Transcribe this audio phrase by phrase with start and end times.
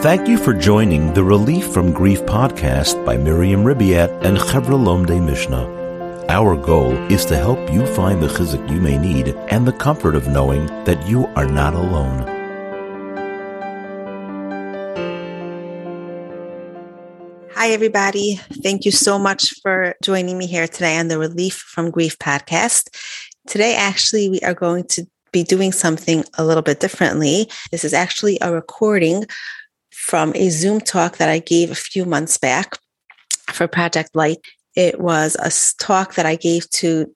[0.00, 5.24] Thank you for joining the Relief from Grief podcast by Miriam Ribiat and Chevra Lomdei
[5.24, 6.26] Mishnah.
[6.28, 10.14] Our goal is to help you find the chizuk you may need and the comfort
[10.14, 12.18] of knowing that you are not alone.
[17.54, 18.38] Hi, everybody.
[18.62, 22.94] Thank you so much for joining me here today on the Relief from Grief podcast.
[23.46, 27.50] Today, actually, we are going to be doing something a little bit differently.
[27.70, 29.24] This is actually a recording
[29.96, 32.78] from a Zoom talk that I gave a few months back
[33.50, 34.38] for Project Light.
[34.76, 35.50] It was a
[35.82, 37.12] talk that I gave to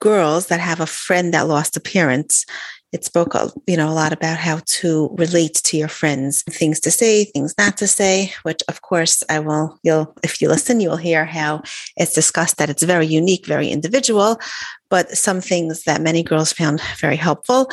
[0.00, 2.44] girls that have a friend that lost a parent.
[2.92, 3.36] It spoke,
[3.68, 7.54] you know, a lot about how to relate to your friends, things to say, things
[7.56, 8.32] not to say.
[8.42, 9.78] Which, of course, I will.
[9.84, 11.62] You'll, if you listen, you will hear how
[11.96, 14.40] it's discussed that it's very unique, very individual,
[14.88, 17.70] but some things that many girls found very helpful.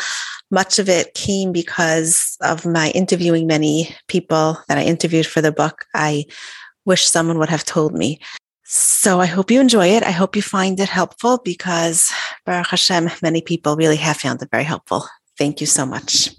[0.51, 5.51] Much of it came because of my interviewing many people that I interviewed for the
[5.51, 5.85] book.
[5.95, 6.25] I
[6.85, 8.19] wish someone would have told me.
[8.69, 10.03] So I hope you enjoy it.
[10.03, 12.11] I hope you find it helpful because
[12.45, 15.05] Baruch Hashem, many people really have found it very helpful.
[15.37, 16.31] Thank you so much.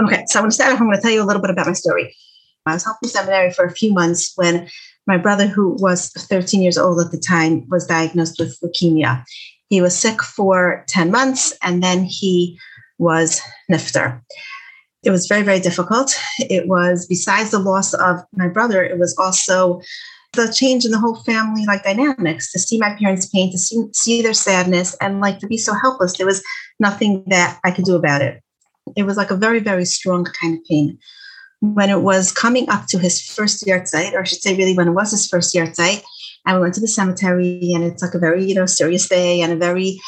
[0.00, 0.80] Okay, so I'm going to start off.
[0.80, 2.14] I'm going to tell you a little bit about my story.
[2.64, 4.68] I was helping seminary for a few months when
[5.08, 9.24] my brother, who was 13 years old at the time, was diagnosed with leukemia.
[9.68, 12.56] He was sick for 10 months and then he
[12.98, 14.20] was Niftar.
[15.02, 16.16] It was very, very difficult.
[16.38, 19.80] It was, besides the loss of my brother, it was also
[20.36, 23.84] the change in the whole family like dynamics to see my parents pain to see,
[23.92, 26.16] see their sadness and like to be so helpless.
[26.16, 26.42] There was
[26.78, 28.42] nothing that i could do about it.
[28.96, 30.98] It was like a very very strong kind of pain.
[31.60, 34.88] When it was coming up to his first yahrzeit or i should say really when
[34.88, 36.02] it was his first yahrzeit
[36.44, 39.40] and we went to the cemetery and it's like a very you know serious day
[39.40, 40.00] and a very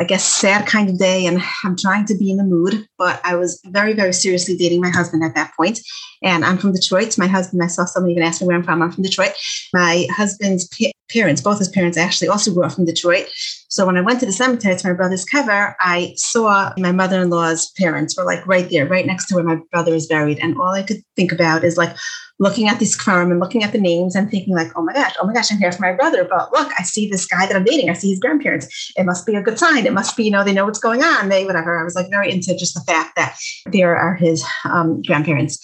[0.00, 1.26] I guess, sad kind of day.
[1.26, 4.80] And I'm trying to be in the mood, but I was very, very seriously dating
[4.80, 5.80] my husband at that point.
[6.22, 7.16] And I'm from Detroit.
[7.18, 8.82] My husband, I saw someone even ask me where I'm from.
[8.82, 9.32] I'm from Detroit.
[9.72, 10.68] My husband's
[11.10, 13.28] parents, both his parents actually also grew up from Detroit.
[13.68, 17.70] So when I went to the cemetery to my brother's kever, I saw my mother-in-law's
[17.72, 20.38] parents were like right there, right next to where my brother is buried.
[20.38, 21.94] And all I could think about is like
[22.38, 25.14] looking at this kevarim and looking at the names and thinking like, oh my gosh,
[25.20, 26.24] oh my gosh, I'm here for my brother.
[26.24, 27.90] But look, I see this guy that I'm dating.
[27.90, 28.92] I see his grandparents.
[28.96, 29.86] It must be a good sign.
[29.86, 31.28] It must be, you know, they know what's going on.
[31.28, 31.78] They whatever.
[31.78, 35.58] I was like very into just the fact that there are his um, grandparents.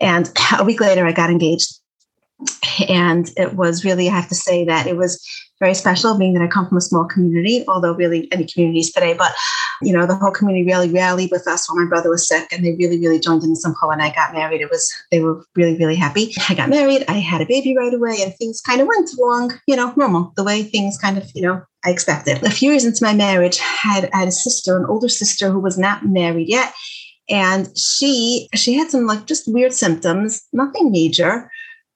[0.00, 1.74] And a week later, I got engaged.
[2.88, 5.24] And it was really, I have to say that it was
[5.62, 9.14] very special, being that I come from a small community, although really any communities today.
[9.14, 9.32] But
[9.80, 12.64] you know, the whole community really rallied with us when my brother was sick, and
[12.64, 14.60] they really, really joined in simcha when I got married.
[14.60, 16.32] It was they were really, really happy.
[16.48, 19.60] I got married, I had a baby right away, and things kind of went along,
[19.68, 22.42] you know, normal, the way things kind of, you know, I expected.
[22.42, 25.50] A few years into my marriage, I had, I had a sister, an older sister
[25.50, 26.72] who was not married yet.
[27.30, 31.48] And she she had some like just weird symptoms, nothing major.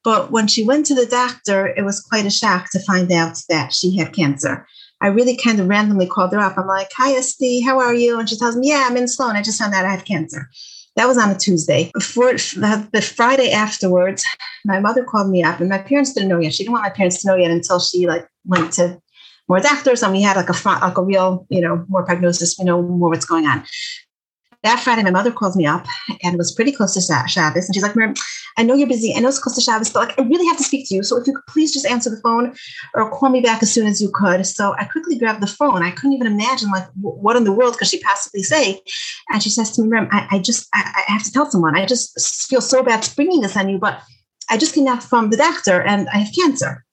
[0.06, 3.42] But when she went to the doctor, it was quite a shock to find out
[3.48, 4.64] that she had cancer.
[5.00, 6.56] I really kind of randomly called her up.
[6.56, 8.16] I'm like, Hi, Esty, how are you?
[8.16, 9.34] And she tells me, Yeah, I'm in Sloan.
[9.34, 10.48] I just found out I have cancer.
[10.94, 11.90] That was on a Tuesday.
[11.92, 14.24] The, Friday afterwards,
[14.64, 16.54] my mother called me up, and my parents didn't know yet.
[16.54, 19.02] She didn't want my parents to know yet until she like went to
[19.48, 22.64] more doctors and we had like a like a real, you know, more prognosis, We
[22.64, 23.64] know, more what's going on
[24.66, 25.86] that Friday, my mother calls me up
[26.22, 27.66] and it was pretty close to Shabbos.
[27.66, 27.96] And she's like,
[28.58, 29.14] I know you're busy.
[29.14, 31.02] I know it's close to Shabbos, but like, I really have to speak to you.
[31.02, 32.54] So if you could please just answer the phone
[32.94, 34.46] or call me back as soon as you could.
[34.46, 35.82] So I quickly grabbed the phone.
[35.82, 38.80] I couldn't even imagine like what in the world could she possibly say.
[39.28, 41.76] And she says to me, Miriam, I, I just, I, I have to tell someone.
[41.76, 44.00] I just feel so bad springing this on you, but
[44.48, 46.84] I just came out from the doctor and I have cancer.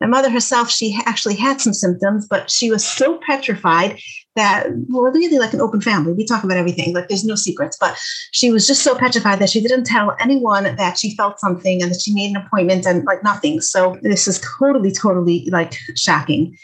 [0.00, 3.98] My mother herself, she actually had some symptoms, but she was so petrified
[4.36, 6.12] that we're really like an open family.
[6.12, 7.76] We talk about everything, like there's no secrets.
[7.78, 7.96] But
[8.32, 11.90] she was just so petrified that she didn't tell anyone that she felt something and
[11.90, 13.60] that she made an appointment and like nothing.
[13.60, 16.56] So this is totally, totally like shocking.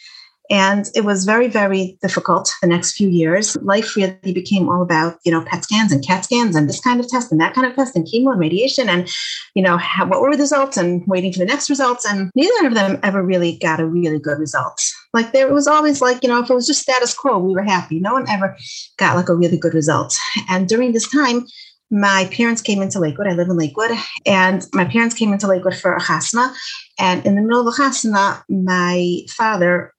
[0.50, 3.56] And it was very, very difficult the next few years.
[3.62, 6.98] Life really became all about, you know, PET scans and CAT scans and this kind
[6.98, 9.08] of test and that kind of test and chemo and radiation and,
[9.54, 12.04] you know, how, what were the results and waiting for the next results.
[12.04, 14.82] And neither of them ever really got a really good result.
[15.14, 17.62] Like there was always like, you know, if it was just status quo, we were
[17.62, 18.00] happy.
[18.00, 18.56] No one ever
[18.96, 20.18] got like a really good result.
[20.48, 21.46] And during this time,
[21.92, 23.26] my parents came into Lakewood.
[23.26, 23.91] I live in Lakewood,
[24.24, 26.54] and my parents came into Lakewood for a chasna.
[27.00, 29.92] And in the middle of the chasna, my father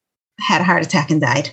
[0.48, 1.52] had a heart attack and died.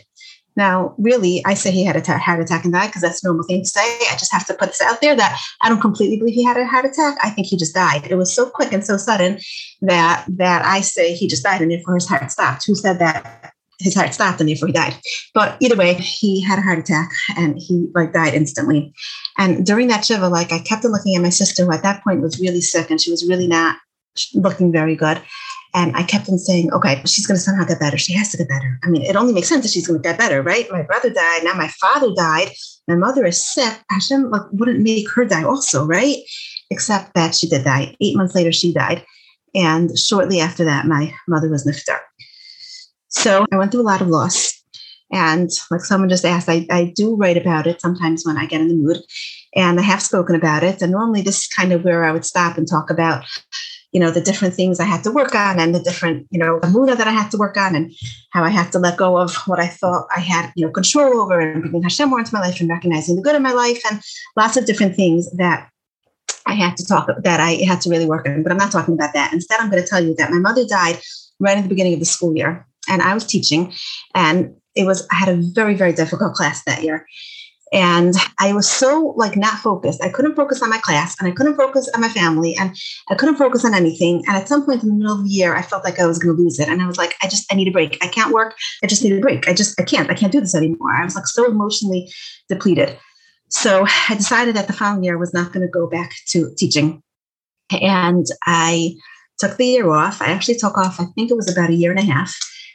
[0.59, 3.45] Now, really, I say he had a heart attack and died because that's a normal
[3.47, 3.81] thing to say.
[3.81, 6.57] I just have to put this out there that I don't completely believe he had
[6.57, 7.17] a heart attack.
[7.23, 8.09] I think he just died.
[8.11, 9.39] It was so quick and so sudden
[9.83, 12.67] that that I say he just died and therefore his heart stopped.
[12.67, 13.53] Who said that?
[13.79, 14.97] His heart stopped and therefore he died.
[15.33, 18.93] But either way, he had a heart attack and he like died instantly.
[19.39, 22.03] And during that shiva, like I kept on looking at my sister, who at that
[22.03, 23.77] point was really sick and she was really not
[24.35, 25.23] looking very good.
[25.75, 27.99] And I kept on saying, okay, she's going to somehow get better.
[27.99, 28.79] She has to get better.
[28.85, 30.71] I mean, it only makes sense that she's going to get better, right?
[30.71, 31.45] My brother died.
[31.45, 32.51] Now my father died.
[32.87, 33.79] My mother is sick.
[33.91, 36.17] Hashem like, wouldn't make her die also, right?
[36.71, 37.95] Except that she did die.
[38.01, 39.05] Eight months later, she died.
[39.55, 41.99] And shortly after that, my mother was niftar.
[43.09, 44.55] So I went through a lot of loss.
[45.11, 48.61] And like someone just asked, I, I do write about it sometimes when I get
[48.61, 48.99] in the mood.
[49.55, 50.83] And I have spoken about it.
[50.83, 53.25] And normally this is kind of where I would stop and talk about
[53.93, 56.59] you know the different things i had to work on and the different you know
[56.61, 57.93] emunah that i had to work on and
[58.31, 61.21] how i had to let go of what i thought i had you know control
[61.21, 63.81] over and bringing hashem more into my life and recognizing the good in my life
[63.91, 64.01] and
[64.37, 65.69] lots of different things that
[66.47, 68.95] i had to talk that i had to really work on but i'm not talking
[68.95, 69.33] about that.
[69.33, 70.99] Instead i'm going to tell you that my mother died
[71.41, 73.73] right at the beginning of the school year and i was teaching
[74.15, 77.07] and it was i had a very very difficult class that year
[77.73, 80.03] and I was so like not focused.
[80.03, 82.75] I couldn't focus on my class and I couldn't focus on my family and
[83.11, 84.23] I couldn't focus on anything.
[84.27, 86.19] And at some point in the middle of the year, I felt like I was
[86.19, 86.69] going to lose it.
[86.69, 87.99] And I was like, I just, I need a break.
[88.03, 88.57] I can't work.
[88.83, 89.49] I just need a break.
[89.49, 90.93] I just, I can't, I can't do this anymore.
[90.93, 92.11] I was like so emotionally
[92.49, 92.97] depleted.
[93.49, 96.53] So I decided that the following year I was not going to go back to
[96.57, 97.03] teaching.
[97.71, 98.95] And I
[99.39, 100.23] took the year off.
[100.23, 102.35] I actually took off, I think it was about a year and a half.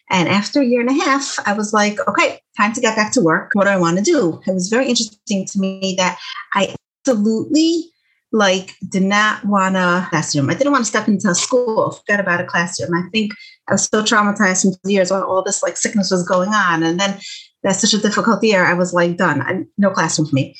[0.09, 3.11] And after a year and a half, I was like, okay, time to get back
[3.13, 3.51] to work.
[3.53, 4.41] What do I want to do?
[4.45, 6.19] It was very interesting to me that
[6.53, 7.89] I absolutely
[8.31, 10.50] like did not want to classroom.
[10.50, 12.94] I didn't want to step into a school, forget about a classroom.
[12.95, 13.33] I think
[13.69, 16.83] I was so traumatized from years when all this like sickness was going on.
[16.83, 17.19] And then
[17.61, 18.65] that's such a difficult year.
[18.65, 19.41] I was like, done.
[19.41, 20.55] I, no classroom for me.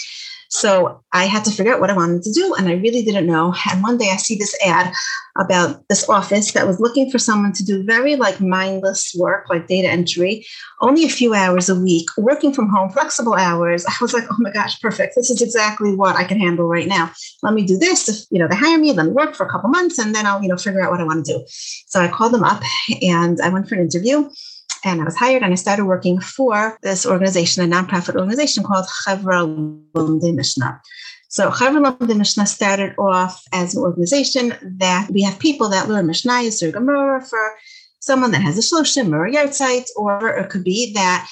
[0.54, 3.26] So I had to figure out what I wanted to do, and I really didn't
[3.26, 3.56] know.
[3.72, 4.94] And one day I see this ad
[5.36, 9.66] about this office that was looking for someone to do very like mindless work, like
[9.66, 10.46] data entry,
[10.80, 13.84] only a few hours a week, working from home, flexible hours.
[13.88, 15.16] I was like, oh my gosh, perfect.
[15.16, 17.12] This is exactly what I can handle right now.
[17.42, 18.08] Let me do this.
[18.08, 20.28] If you know they hire me, let me work for a couple months, and then
[20.28, 21.44] I'll you know figure out what I want to do.
[21.88, 22.62] So I called them up
[23.02, 24.30] and I went for an interview
[24.84, 28.86] and I was hired and I started working for this organization, a nonprofit organization called
[28.86, 29.46] Chevra
[29.94, 30.82] Lomdei Mishnah.
[31.30, 36.08] So Chevra Lomdei Mishnah started off as an organization that we have people that learn
[36.08, 37.56] Mishnah, or Gemara for
[38.00, 41.30] someone that has a shloshim or a yahrzeit, or it could be that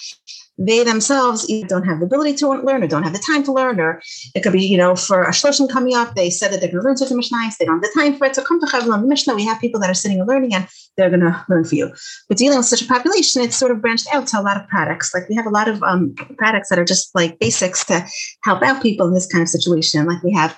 [0.68, 3.80] they themselves don't have the ability to learn or don't have the time to learn,
[3.80, 4.02] or
[4.36, 6.82] it could be, you know, for a shloshim coming up, they said that they're going
[6.82, 8.36] to learn certain mishnayos, they don't have the time for it.
[8.36, 10.68] So come to Chavla Mishnah, we have people that are sitting and learning and
[10.98, 11.92] they're going to learn for you.
[12.28, 14.68] But dealing with such a population, it's sort of branched out to a lot of
[14.68, 15.14] products.
[15.14, 18.06] Like we have a lot of um, products that are just like basics to
[18.44, 20.06] help out people in this kind of situation.
[20.06, 20.58] Like we have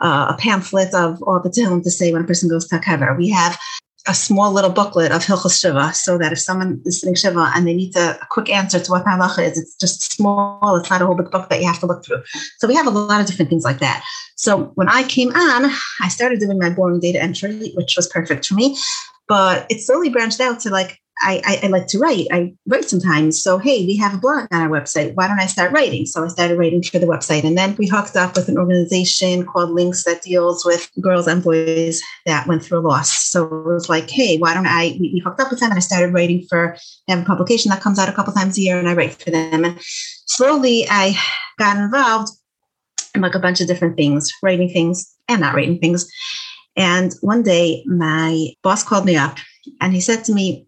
[0.00, 3.16] uh, a pamphlet of all the Tehillim to say when a person goes to kever.
[3.16, 3.58] We have
[4.06, 7.66] a small little booklet of Hilchos Shiva so that if someone is sitting Shiva and
[7.66, 10.76] they need to, a quick answer to what halacha is, it's just small.
[10.76, 12.22] It's not a whole big book that you have to look through.
[12.58, 14.04] So we have a lot of different things like that.
[14.36, 15.70] So when I came on,
[16.00, 18.76] I started doing my boring data entry, which was perfect for me.
[19.26, 22.26] But it slowly branched out to like I, I, I, like to write.
[22.30, 23.42] I write sometimes.
[23.42, 25.14] So, hey, we have a blog on our website.
[25.14, 26.04] Why don't I start writing?
[26.04, 27.44] So I started writing for the website.
[27.44, 31.42] And then we hooked up with an organization called Links that deals with girls and
[31.42, 33.10] boys that went through a loss.
[33.10, 34.96] So it was like, hey, why don't I?
[35.00, 36.76] We, we hooked up with them and I started writing for,
[37.08, 39.30] them, a publication that comes out a couple times a year and I write for
[39.30, 39.64] them.
[39.64, 41.18] And slowly I
[41.58, 42.32] got involved
[43.14, 46.06] in like a bunch of different things, writing things and not writing things.
[46.76, 49.38] And one day my boss called me up
[49.80, 50.66] and he said to me,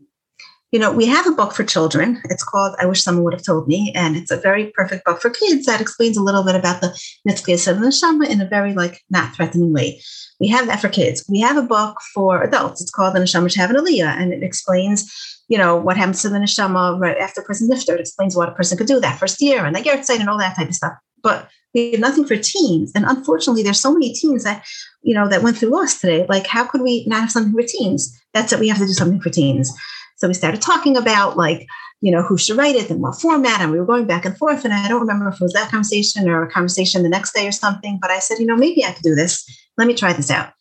[0.72, 2.20] you know, we have a book for children.
[2.24, 3.92] It's called I Wish Someone Would Have Told Me.
[3.94, 6.88] And it's a very perfect book for kids that explains a little bit about the
[7.28, 10.00] Nitzchiyus of the Neshama in a very like not threatening way.
[10.40, 11.24] We have that for kids.
[11.28, 12.82] We have a book for adults.
[12.82, 14.20] It's called The Neshama Have an Aliyah.
[14.20, 15.08] And it explains,
[15.48, 17.94] you know, what happens to the Neshama right after person lifted.
[17.94, 20.38] It explains what a person could do that first year and the yahrzeit and all
[20.38, 20.94] that type of stuff.
[21.22, 22.90] But we have nothing for teens.
[22.94, 24.64] And unfortunately, there's so many teens that,
[25.02, 26.26] you know, that went through loss today.
[26.28, 28.18] Like, how could we not have something for teens?
[28.34, 28.58] That's it.
[28.58, 29.72] We have to do something for teens.
[30.16, 31.66] So we started talking about like,
[32.00, 33.60] you know, who should write it and what format.
[33.60, 34.64] And we were going back and forth.
[34.64, 37.46] And I don't remember if it was that conversation or a conversation the next day
[37.46, 39.44] or something, but I said, you know, maybe I could do this.
[39.76, 40.52] Let me try this out.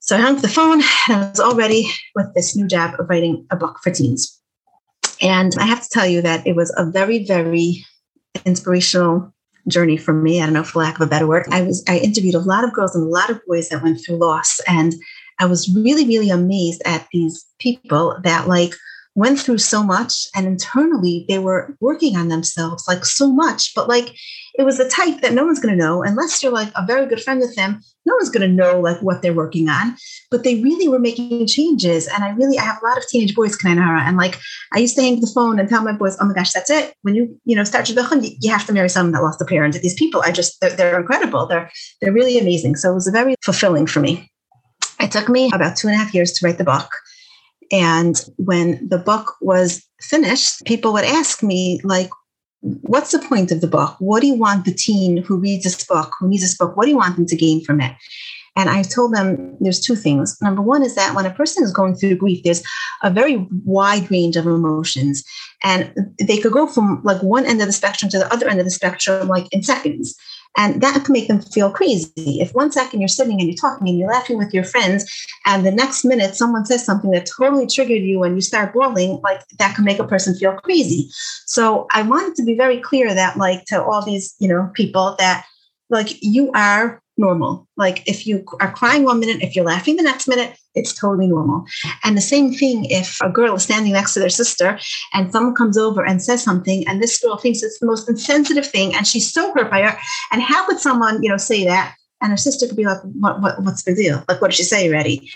[0.00, 2.98] So I hung up the phone and I was all ready with this new job
[2.98, 4.40] of writing a book for teens.
[5.20, 7.84] And I have to tell you that it was a very, very
[8.44, 9.34] inspirational
[9.66, 10.40] journey for me.
[10.40, 11.46] I don't know, for lack of a better word.
[11.50, 14.00] I was I interviewed a lot of girls and a lot of boys that went
[14.04, 14.60] through loss.
[14.66, 14.94] And
[15.38, 18.74] I was really, really amazed at these people that like
[19.18, 23.74] went through so much and internally they were working on themselves like so much.
[23.74, 24.14] But like
[24.54, 27.04] it was a type that no one's going to know unless you're like a very
[27.06, 27.80] good friend with them.
[28.06, 29.96] No one's going to know like what they're working on.
[30.30, 33.34] But they really were making changes and i really i have a lot of teenage
[33.34, 34.38] boys kanara and like
[34.72, 36.94] i used to hang the phone and tell my boys oh my gosh that's it.
[37.02, 39.44] When you you know start your you, you have to marry someone that lost a
[39.44, 39.74] parent.
[39.74, 41.46] These people are just they're, they're incredible.
[41.46, 42.76] They're they're really amazing.
[42.76, 44.30] So it was very fulfilling for me
[45.00, 46.90] it took me about two and a half years to write the book
[47.70, 52.10] and when the book was finished, people would ask me, like,
[52.60, 53.96] what's the point of the book?
[53.98, 56.84] What do you want the teen who reads this book, who needs this book, what
[56.84, 57.94] do you want them to gain from it?
[58.56, 60.36] And I told them there's two things.
[60.42, 62.64] Number one is that when a person is going through grief, there's
[63.04, 65.22] a very wide range of emotions.
[65.62, 68.58] And they could go from like one end of the spectrum to the other end
[68.58, 70.16] of the spectrum, like in seconds.
[70.56, 72.40] And that can make them feel crazy.
[72.40, 75.06] If one second you're sitting and you're talking and you're laughing with your friends,
[75.46, 79.20] and the next minute someone says something that totally triggered you and you start bawling,
[79.22, 81.08] like that can make a person feel crazy.
[81.46, 85.14] So I wanted to be very clear that, like, to all these, you know, people
[85.18, 85.44] that
[85.90, 87.66] like you are normal.
[87.76, 91.26] Like if you are crying one minute, if you're laughing the next minute, it's totally
[91.26, 91.64] normal.
[92.04, 94.78] And the same thing if a girl is standing next to their sister
[95.12, 98.66] and someone comes over and says something, and this girl thinks it's the most insensitive
[98.66, 99.98] thing, and she's so hurt by her.
[100.32, 101.94] And how could someone, you know, say that?
[102.20, 104.24] And her sister could be like, what, what what's the deal?
[104.28, 105.30] Like, what did she say already?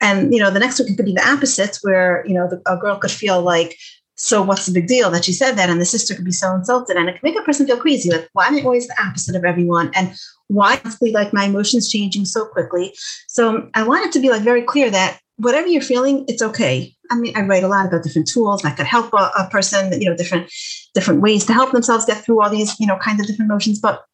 [0.00, 2.76] And you know, the next one could be the opposite, where you know the, a
[2.76, 3.76] girl could feel like
[4.22, 5.68] so what's the big deal that she said that?
[5.68, 6.96] And the sister could be so insulted.
[6.96, 8.08] And it can make a person feel crazy.
[8.08, 9.90] Like, why am I always the opposite of everyone?
[9.96, 10.14] And
[10.46, 12.94] why is like my emotions changing so quickly?
[13.26, 16.94] So I wanted to be like very clear that whatever you're feeling, it's okay.
[17.10, 20.00] I mean, I write a lot about different tools that could help a, a person,
[20.00, 20.48] you know, different
[20.94, 23.80] different ways to help themselves get through all these, you know, kinds of different emotions,
[23.80, 24.04] but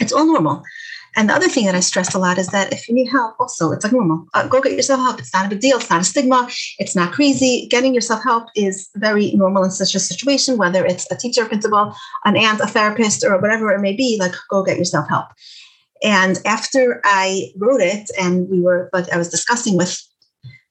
[0.00, 0.64] it's all normal.
[1.14, 3.38] And the other thing that I stress a lot is that if you need help,
[3.38, 4.26] also, it's like normal.
[4.34, 5.18] Uh, go get yourself help.
[5.18, 5.76] It's not a big deal.
[5.76, 6.48] It's not a stigma.
[6.78, 7.66] It's not crazy.
[7.70, 11.94] Getting yourself help is very normal in such a situation, whether it's a teacher, principal,
[12.24, 15.26] an aunt, a therapist, or whatever it may be, like go get yourself help.
[16.02, 20.02] And after I wrote it, and we were, like, I was discussing with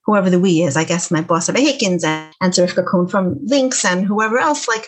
[0.05, 3.85] whoever the we is, I guess my boss, Abba Hickens, and, and Sarifka from Links,
[3.85, 4.87] and whoever else, like,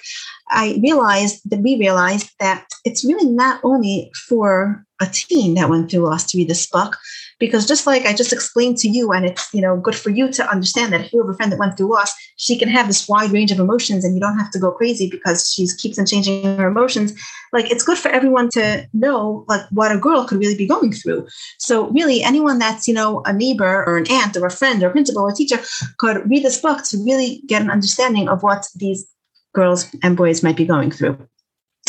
[0.49, 5.89] I realized that we realized that it's really not only for a teen that went
[5.89, 6.97] through loss to read this book,
[7.39, 10.31] because just like I just explained to you, and it's you know good for you
[10.31, 12.87] to understand that if you have a friend that went through loss, she can have
[12.87, 15.99] this wide range of emotions, and you don't have to go crazy because she keeps
[15.99, 17.13] on changing her emotions.
[17.51, 20.91] Like it's good for everyone to know like what a girl could really be going
[20.91, 21.27] through.
[21.59, 24.87] So really, anyone that's you know a neighbor or an aunt or a friend or
[24.89, 25.59] a principal or a teacher
[25.97, 29.05] could read this book to really get an understanding of what these
[29.53, 31.17] girls and boys might be going through.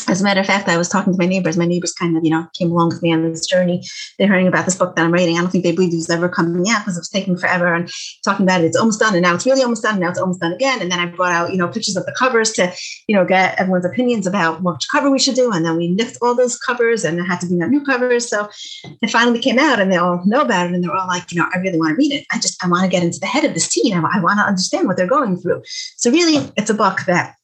[0.07, 1.57] As a matter of fact, I was talking to my neighbors.
[1.57, 3.83] My neighbors kind of, you know, came along with me on this journey.
[4.19, 5.37] They're hearing about this book that I'm writing.
[5.37, 7.73] I don't think they believed it was ever coming out because it was taking forever
[7.73, 7.91] and
[8.23, 8.67] talking about it.
[8.67, 10.83] It's almost done, and now it's really almost done, and now it's almost done again.
[10.83, 12.73] And then I brought out, you know, pictures of the covers to,
[13.09, 15.51] you know, get everyone's opinions about which cover we should do.
[15.53, 18.29] And then we nicked all those covers, and it had to be new covers.
[18.29, 18.49] So
[18.85, 21.41] it finally came out, and they all know about it, and they're all like, you
[21.41, 22.27] know, I really want to read it.
[22.31, 23.95] I just I want to get into the head of this teen.
[23.95, 25.63] I, I want to understand what they're going through.
[25.97, 27.37] So really, it's a book that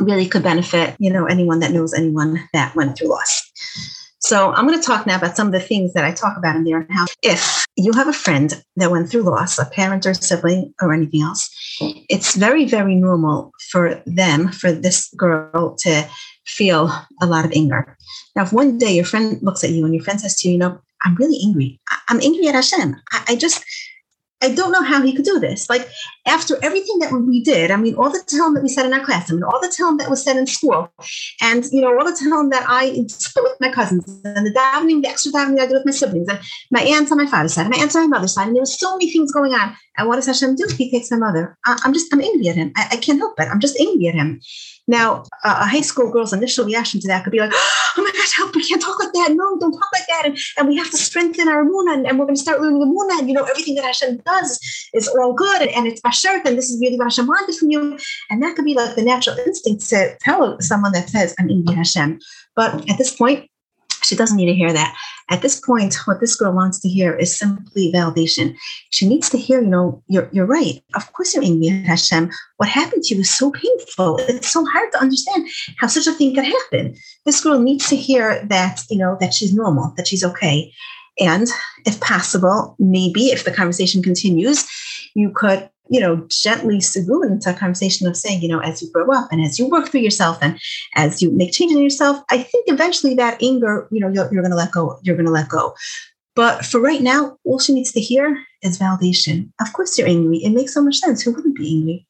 [0.00, 3.50] really could benefit, you know, anyone that knows anyone that went through loss.
[4.22, 6.54] So I'm going to talk now about some of the things that I talk about
[6.54, 10.04] in there and how if you have a friend that went through loss, a parent
[10.04, 11.48] or sibling or anything else,
[12.08, 16.06] it's very, very normal for them, for this girl to
[16.44, 16.92] feel
[17.22, 17.96] a lot of anger.
[18.36, 20.52] Now, if one day your friend looks at you and your friend says to you,
[20.52, 21.80] you know, I'm really angry.
[22.08, 22.96] I'm angry at Hashem.
[23.26, 23.64] I, just
[24.42, 25.68] I don't know how he could do this.
[25.68, 25.88] Like
[26.26, 29.04] after everything that we did, I mean, all the time that we said in our
[29.04, 30.90] class, I mean, all the time that was said in school,
[31.42, 35.02] and you know, all the time that I spent with my cousins, and the davening,
[35.02, 37.66] the extra davening I did with my siblings, and my aunts on my father's side,
[37.66, 39.76] and my aunts on my mother's side, and there was so many things going on.
[39.98, 40.66] And what does Hashem do?
[40.76, 41.58] He takes my mother.
[41.66, 42.72] I, am just, I'm angry at him.
[42.76, 43.48] I, I can't help it.
[43.50, 44.40] I'm just angry at him.
[44.88, 48.10] Now, uh, a high school girl's initial reaction to that could be like, oh my
[48.12, 49.32] gosh, help, we can't talk that.
[49.32, 50.22] No, don't talk like that.
[50.26, 52.80] And, and we have to strengthen our Muna and, and we're going to start learning
[52.80, 53.18] the Muna.
[53.18, 54.58] And, you know, everything that Hashem does
[54.94, 57.70] is all good and, and it's Bashert and this is really what Hashem wanted from
[57.70, 57.98] you.
[58.30, 61.66] And that could be like the natural instinct to tell someone that says, I'm in
[61.66, 62.20] Hashem.
[62.56, 63.50] But at this point,
[64.02, 64.96] she doesn't need to hear that.
[65.30, 68.56] At this point, what this girl wants to hear is simply validation.
[68.90, 70.82] She needs to hear, you know, you're, you're right.
[70.94, 72.30] Of course you're angry at Hashem.
[72.56, 74.18] What happened to you is so painful.
[74.28, 76.96] It's so hard to understand how such a thing could happen.
[77.24, 80.72] This girl needs to hear that, you know, that she's normal, that she's okay.
[81.18, 81.46] And
[81.86, 84.66] if possible, maybe if the conversation continues,
[85.14, 88.88] you could you know, gently seguin into a conversation of saying, you know, as you
[88.92, 90.58] grow up and as you work through yourself and
[90.94, 94.42] as you make changes in yourself, I think eventually that anger, you know, you're, you're
[94.42, 94.98] going to let go.
[95.02, 95.74] You're going to let go.
[96.36, 99.50] But for right now, all she needs to hear is validation.
[99.60, 100.38] Of course, you're angry.
[100.38, 101.22] It makes so much sense.
[101.22, 102.06] Who wouldn't be angry?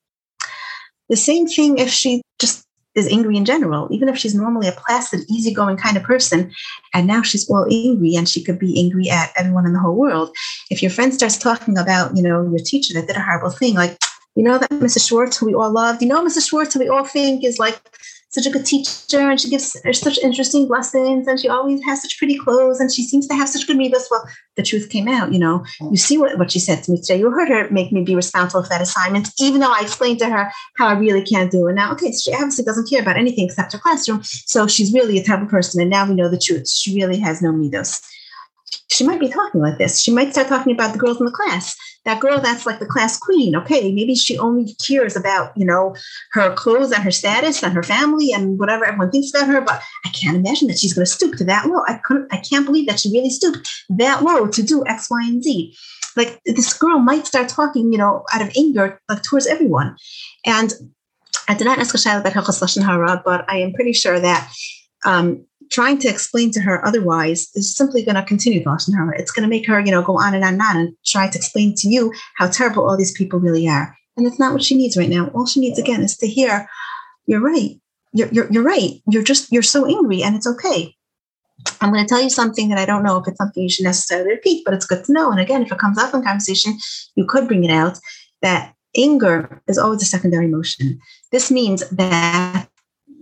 [1.08, 2.62] The same thing if she just
[2.94, 6.50] is angry in general, even if she's normally a placid, easygoing kind of person,
[6.92, 9.94] and now she's all angry and she could be angry at everyone in the whole
[9.94, 10.34] world.
[10.70, 13.74] If your friend starts talking about, you know, your teacher that did a horrible thing,
[13.74, 13.96] like,
[14.34, 15.08] you know, that Mrs.
[15.08, 16.48] Schwartz, who we all loved, you know, Mrs.
[16.48, 17.80] Schwartz, who we all think is like
[18.30, 22.16] such a good teacher and she gives such interesting lessons and she always has such
[22.16, 24.06] pretty clothes and she seems to have such good rebus.
[24.10, 24.24] Well,
[24.56, 25.64] the truth came out, you know.
[25.80, 27.18] You see what, what she said to me today.
[27.18, 30.30] You heard her make me be responsible for that assignment, even though I explained to
[30.30, 31.74] her how I really can't do it.
[31.74, 34.22] Now, okay, so she obviously doesn't care about anything except her classroom.
[34.22, 35.80] So she's really a terrible person.
[35.80, 36.68] And now we know the truth.
[36.68, 38.00] She really has no midos
[38.90, 40.00] she might be talking like this.
[40.00, 41.76] She might start talking about the girls in the class.
[42.04, 43.54] That girl that's like the class queen.
[43.56, 45.94] Okay, maybe she only cares about, you know,
[46.32, 49.60] her clothes and her status and her family and whatever everyone thinks about her.
[49.60, 51.82] But I can't imagine that she's going to stoop to that low.
[51.86, 55.22] I couldn't, I can't believe that she really stooped that low to do X, Y,
[55.22, 55.76] and Z.
[56.16, 59.96] Like this girl might start talking, you know, out of anger, like towards everyone.
[60.44, 60.72] And
[61.48, 64.18] I did not ask a child about Hilchos Lashon Hara, but I am pretty sure
[64.18, 64.52] that
[65.04, 69.18] um, trying to explain to her otherwise is simply going to continue lashon hara.
[69.18, 71.28] It's going to make her, you know, go on and on and on and try
[71.28, 73.96] to explain to you how terrible all these people really are.
[74.16, 75.28] And it's not what she needs right now.
[75.28, 76.68] All she needs again is to hear,
[77.26, 77.80] "You're right.
[78.12, 79.00] You're you're, you're right.
[79.08, 80.94] You're just you're so angry, and it's okay."
[81.80, 83.84] I'm going to tell you something that I don't know if it's something you should
[83.84, 85.30] necessarily repeat, but it's good to know.
[85.30, 86.78] And again, if it comes up in conversation,
[87.16, 87.98] you could bring it out
[88.42, 90.98] that anger is always a secondary emotion.
[91.32, 92.66] This means that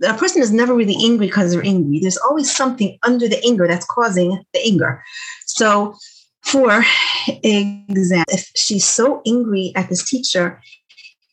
[0.03, 1.99] a person is never really angry because they're angry.
[1.99, 5.03] There's always something under the anger that's causing the anger.
[5.45, 5.95] So,
[6.41, 6.83] for
[7.43, 10.61] example, if she's so angry at this teacher,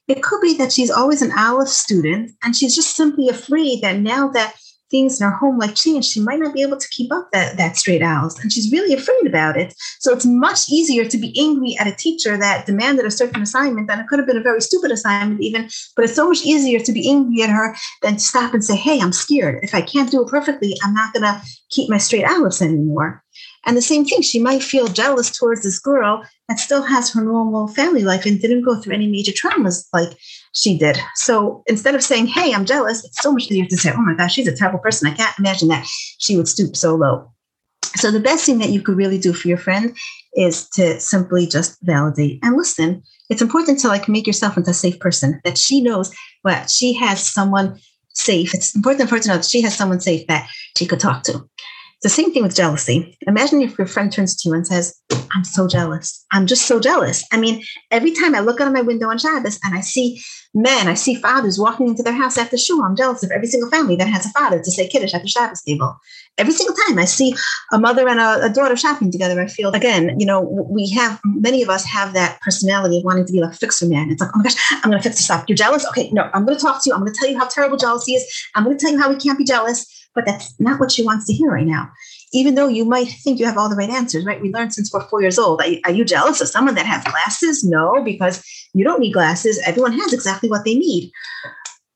[0.09, 3.99] it could be that she's always an Aleph student and she's just simply afraid that
[3.99, 4.55] now that
[4.91, 7.57] things in her home life change, she might not be able to keep up that,
[7.57, 8.39] that straight L's.
[8.41, 9.75] And she's really afraid about it.
[10.01, 13.91] So it's much easier to be angry at a teacher that demanded a certain assignment,
[13.91, 16.81] and it could have been a very stupid assignment, even, but it's so much easier
[16.81, 19.63] to be angry at her than to stop and say, Hey, I'm scared.
[19.63, 23.23] If I can't do it perfectly, I'm not gonna keep my straight Aleph anymore.
[23.67, 27.23] And the same thing, she might feel jealous towards this girl that still has her
[27.23, 30.17] normal family life and didn't go through any major traumas like
[30.57, 30.99] she did.
[31.17, 34.15] So instead of saying, Hey, I'm jealous, it's so much easier to say, Oh my
[34.15, 35.07] gosh, she's a terrible person.
[35.07, 35.87] I can't imagine that
[36.19, 37.31] she would stoop so low.
[37.97, 39.97] So the best thing that you could really do for your friend
[40.35, 43.03] is to simply just validate and listen.
[43.29, 46.95] It's important to like make yourself into a safe person that she knows what she
[46.95, 47.79] has someone
[48.15, 48.55] safe.
[48.55, 51.23] It's important for her to know that she has someone safe that she could talk
[51.25, 51.47] to
[52.03, 53.17] the same thing with jealousy.
[53.27, 54.95] Imagine if your friend turns to you and says,
[55.35, 56.25] I'm so jealous.
[56.31, 57.25] I'm just so jealous.
[57.33, 60.21] I mean, every time I look out of my window on Shabbos and I see
[60.55, 63.71] men, I see fathers walking into their house after shul, I'm jealous of every single
[63.71, 65.97] family that has a father to say Kiddush at the Shabbos table.
[66.39, 67.35] Every single time I see
[67.73, 71.19] a mother and a, a daughter shopping together, I feel, again, you know, we have,
[71.25, 74.11] many of us have that personality of wanting to be like fixer man.
[74.11, 75.49] It's like, oh my gosh, I'm going to fix this up.
[75.49, 75.87] You're jealous?
[75.89, 76.95] Okay, no, I'm going to talk to you.
[76.95, 78.47] I'm going to tell you how terrible jealousy is.
[78.55, 81.05] I'm going to tell you how we can't be jealous but that's not what she
[81.05, 81.89] wants to hear right now.
[82.33, 84.43] Even though you might think you have all the right answers, right?
[84.43, 85.61] We learned since we're four years old.
[85.61, 87.63] Are, are you jealous of someone that has glasses?
[87.63, 88.43] No, because
[88.75, 89.61] you don't need glasses.
[89.65, 91.13] Everyone has exactly what they need.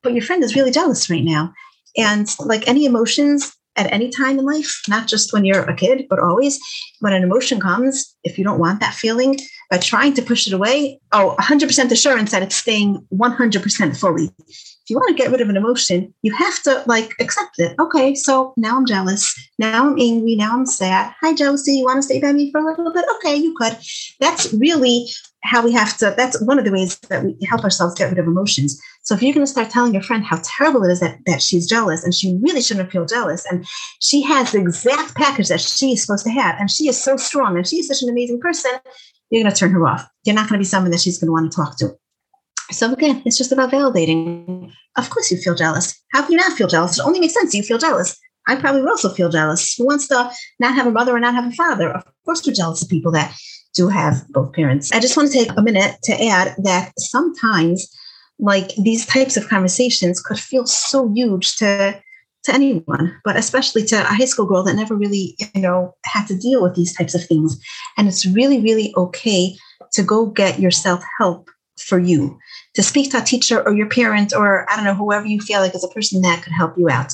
[0.03, 1.51] But your friend is really jealous right now.
[1.97, 6.05] And like any emotions, at any time in life, not just when you're a kid,
[6.09, 6.59] but always
[6.99, 9.37] when an emotion comes, if you don't want that feeling,
[9.69, 14.29] by trying to push it away, oh, 100% assurance that it's staying 100% fully
[14.91, 17.75] you want to get rid of an emotion, you have to like accept it.
[17.79, 19.33] Okay, so now I'm jealous.
[19.57, 20.35] Now I'm angry.
[20.35, 21.13] Now I'm sad.
[21.21, 21.77] Hi, jealousy.
[21.77, 23.05] You want to stay by me for a little bit?
[23.15, 23.77] Okay, you could.
[24.19, 25.07] That's really
[25.43, 26.13] how we have to.
[26.15, 28.79] That's one of the ways that we help ourselves get rid of emotions.
[29.03, 31.41] So if you're going to start telling your friend how terrible it is that, that
[31.41, 33.65] she's jealous and she really shouldn't feel jealous and
[34.01, 37.57] she has the exact package that she's supposed to have and she is so strong
[37.57, 38.71] and she's such an amazing person,
[39.29, 40.05] you're going to turn her off.
[40.25, 41.95] You're not going to be someone that she's going to want to talk to.
[42.71, 44.71] So again, it's just about validating.
[44.97, 46.01] Of course, you feel jealous.
[46.13, 46.99] How can you not feel jealous?
[46.99, 48.17] It only makes sense you feel jealous.
[48.47, 49.75] I probably would also feel jealous.
[49.75, 51.91] Who wants to not have a mother or not have a father?
[51.91, 53.35] Of course, we're jealous of people that
[53.73, 54.91] do have both parents.
[54.91, 57.87] I just want to take a minute to add that sometimes,
[58.39, 62.01] like these types of conversations, could feel so huge to
[62.43, 66.25] to anyone, but especially to a high school girl that never really, you know, had
[66.25, 67.59] to deal with these types of things.
[67.97, 69.55] And it's really, really okay
[69.93, 71.51] to go get yourself help
[71.81, 72.37] for you
[72.75, 75.59] to speak to a teacher or your parent or I don't know, whoever you feel
[75.59, 77.11] like is a person that could help you out.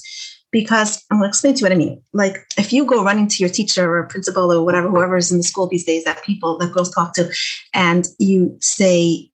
[0.49, 2.01] Because I'm to explain to you what I mean.
[2.13, 5.37] Like if you go running to your teacher or principal or whatever, whoever is in
[5.37, 7.29] the school these days that people that girls talk to,
[7.73, 9.29] and you say,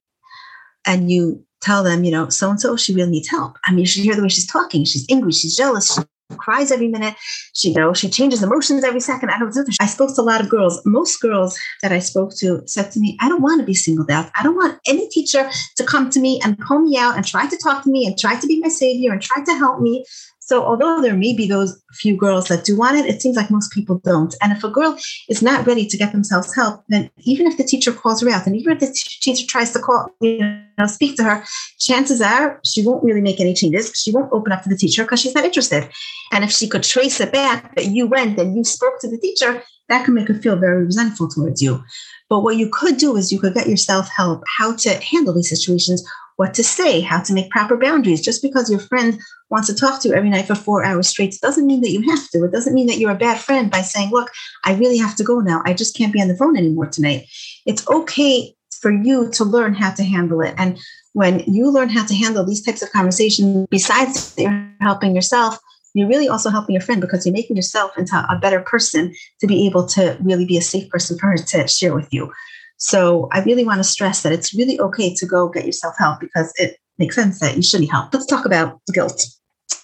[0.84, 3.56] and you tell them, you know, so and so, she really needs help.
[3.64, 4.84] I mean, you should hear the way she's talking.
[4.84, 5.32] She's angry.
[5.32, 5.94] She's jealous.
[5.94, 6.04] She's
[6.36, 7.14] cries every minute.
[7.52, 9.30] She, you know, she changes emotions every second.
[9.30, 9.76] I don't do this.
[9.80, 10.80] I spoke to a lot of girls.
[10.84, 14.10] Most girls that I spoke to said to me, I don't want to be singled
[14.10, 14.30] out.
[14.38, 17.46] I don't want any teacher to come to me and pull me out and try
[17.46, 20.04] to talk to me and try to be my savior and try to help me.
[20.46, 23.50] So, although there may be those few girls that do want it, it seems like
[23.50, 24.34] most people don't.
[24.42, 27.64] And if a girl is not ready to get themselves help, then even if the
[27.64, 30.40] teacher calls her out, and even if the teacher tries to call, you
[30.76, 31.42] know, speak to her,
[31.78, 33.90] chances are she won't really make any changes.
[33.94, 35.88] She won't open up to the teacher because she's not interested.
[36.30, 39.16] And if she could trace it back that you went and you spoke to the
[39.16, 41.82] teacher, that can make her feel very resentful towards you.
[42.28, 45.48] But what you could do is you could get yourself help how to handle these
[45.48, 48.20] situations what to say, how to make proper boundaries.
[48.20, 49.18] Just because your friend
[49.50, 52.02] wants to talk to you every night for four hours straight doesn't mean that you
[52.10, 52.44] have to.
[52.44, 54.30] It doesn't mean that you're a bad friend by saying, Look,
[54.64, 55.62] I really have to go now.
[55.64, 57.26] I just can't be on the phone anymore tonight.
[57.66, 60.54] It's okay for you to learn how to handle it.
[60.58, 60.78] And
[61.12, 65.58] when you learn how to handle these types of conversations, besides you're helping yourself,
[65.94, 69.46] you're really also helping your friend because you're making yourself into a better person to
[69.46, 72.32] be able to really be a safe person for her to share with you.
[72.76, 76.20] So I really want to stress that it's really okay to go get yourself help
[76.20, 78.12] because it makes sense that you should need help.
[78.12, 79.26] Let's talk about guilt.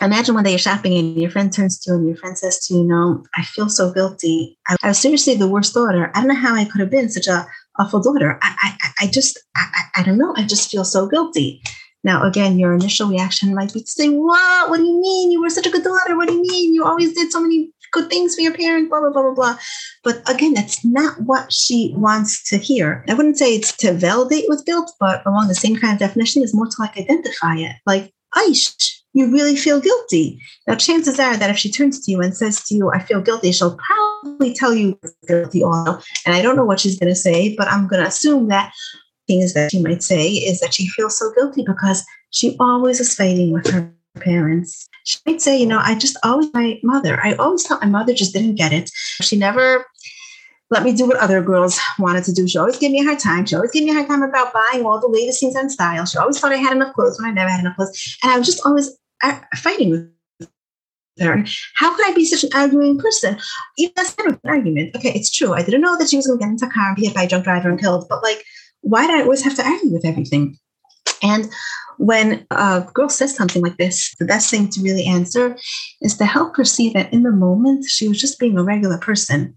[0.02, 2.58] Imagine one day you're shopping and your friend turns to you and your friend says
[2.66, 4.58] to you, No, I feel so guilty.
[4.68, 6.10] I, I was seriously the worst daughter.
[6.14, 7.46] I don't know how I could have been such a
[7.78, 8.38] awful daughter.
[8.42, 10.34] I, I, I just, I, I don't know.
[10.36, 11.62] I just feel so guilty.
[12.02, 14.70] Now, again, your initial reaction might be to say, What?
[14.70, 15.32] What do you mean?
[15.32, 16.16] You were such a good daughter.
[16.16, 16.72] What do you mean?
[16.74, 19.58] You always did so many good things for your parents, blah, blah, blah, blah, blah.
[20.04, 23.04] But again, that's not what she wants to hear.
[23.08, 26.42] I wouldn't say it's to validate with guilt, but along the same kind of definition
[26.42, 27.76] is more to like identify it.
[27.86, 30.40] Like, Aish, you really feel guilty.
[30.66, 33.20] Now, chances are that if she turns to you and says to you, I feel
[33.20, 36.00] guilty, she'll probably tell you guilty also.
[36.26, 38.72] And I don't know what she's going to say, but I'm going to assume that
[39.26, 43.14] things that she might say is that she feels so guilty because she always is
[43.14, 44.88] fighting with her parents.
[45.04, 48.12] She might say, you know, I just always, my mother, I always thought my mother
[48.12, 48.90] just didn't get it.
[49.22, 49.86] She never
[50.70, 52.46] let me do what other girls wanted to do.
[52.46, 53.44] She always gave me a hard time.
[53.44, 56.06] She always gave me a hard time about buying all the latest things on style.
[56.06, 58.16] She always thought I had enough clothes when I never had enough clothes.
[58.22, 60.10] And I was just always uh, fighting with
[61.18, 61.44] her.
[61.74, 63.36] How could I be such an arguing person?
[63.78, 64.94] Even that's of an argument.
[64.94, 65.52] Okay, it's true.
[65.52, 67.14] I didn't know that she was going to get into a car and be hit
[67.14, 68.44] by a drunk driver and killed, but like,
[68.82, 70.56] why did I always have to argue with everything?
[71.22, 71.50] And
[72.00, 75.54] when a girl says something like this, the best thing to really answer
[76.00, 78.96] is to help her see that in the moment she was just being a regular
[78.96, 79.54] person.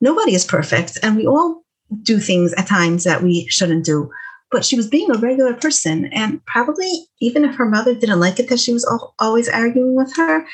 [0.00, 1.62] Nobody is perfect, and we all
[2.02, 4.10] do things at times that we shouldn't do.
[4.50, 8.40] But she was being a regular person, and probably even if her mother didn't like
[8.40, 8.84] it that she was
[9.20, 10.44] always arguing with her,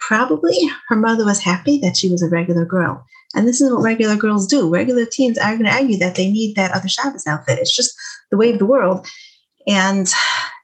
[0.00, 0.58] probably
[0.90, 3.06] her mother was happy that she was a regular girl.
[3.34, 4.68] And this is what regular girls do.
[4.68, 7.58] Regular teens are going to argue that they need that other Shabbos outfit.
[7.58, 7.94] It's just
[8.30, 9.08] the way of the world
[9.66, 10.12] and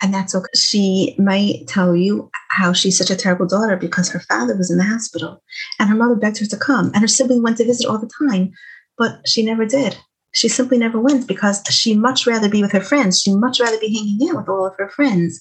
[0.01, 0.47] and that's okay.
[0.55, 4.79] She might tell you how she's such a terrible daughter because her father was in
[4.79, 5.43] the hospital
[5.79, 8.11] and her mother begged her to come and her sibling went to visit all the
[8.29, 8.53] time,
[8.97, 9.97] but she never did.
[10.33, 13.21] She simply never went because she much rather be with her friends.
[13.21, 15.41] She much rather be hanging out with all of her friends.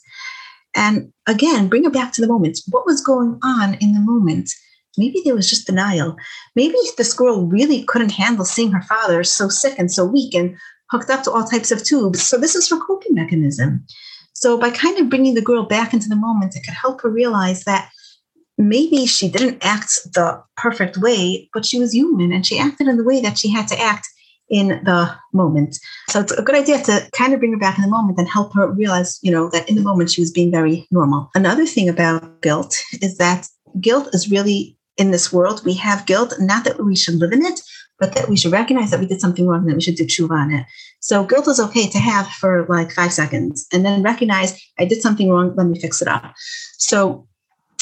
[0.75, 2.59] And again, bring her back to the moment.
[2.69, 4.51] What was going on in the moment?
[4.97, 6.15] Maybe there was just denial.
[6.55, 10.57] Maybe this girl really couldn't handle seeing her father so sick and so weak and
[10.89, 12.21] hooked up to all types of tubes.
[12.21, 13.85] So this is her coping mechanism.
[14.33, 17.09] So by kind of bringing the girl back into the moment, it could help her
[17.09, 17.89] realize that
[18.57, 22.97] maybe she didn't act the perfect way, but she was human and she acted in
[22.97, 24.07] the way that she had to act
[24.49, 25.77] in the moment.
[26.09, 28.27] So it's a good idea to kind of bring her back in the moment and
[28.27, 31.29] help her realize, you know, that in the moment she was being very normal.
[31.35, 33.47] Another thing about guilt is that
[33.81, 35.65] guilt is really in this world.
[35.65, 37.59] We have guilt, not that we should live in it,
[37.99, 40.05] but that we should recognize that we did something wrong and that we should do
[40.05, 40.65] tshuva on it.
[40.99, 45.01] So guilt is okay to have for like five seconds and then recognize I did
[45.01, 46.33] something wrong, let me fix it up.
[46.77, 47.27] So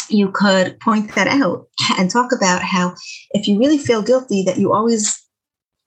[0.10, 2.96] you could point that out and talk about how
[3.32, 5.22] if you really feel guilty that you always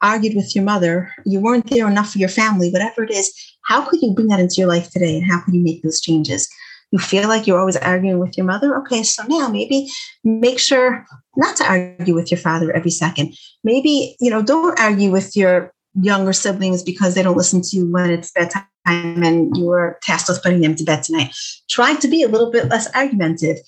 [0.03, 3.33] argued with your mother, you weren't there enough for your family, whatever it is,
[3.67, 6.01] how could you bring that into your life today and how could you make those
[6.01, 6.49] changes?
[6.91, 9.91] You feel like you're always arguing with your mother, okay, so now maybe
[10.25, 11.05] make sure
[11.37, 13.35] not to argue with your father every second.
[13.63, 17.91] Maybe, you know, don't argue with your younger siblings because they don't listen to you
[17.91, 21.35] when it's bedtime and you were tasked with putting them to bed tonight.
[21.69, 23.59] Try to be a little bit less argumentative.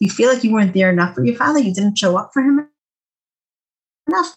[0.00, 2.42] You feel like you weren't there enough for your father, you didn't show up for
[2.42, 2.68] him
[4.06, 4.36] enough.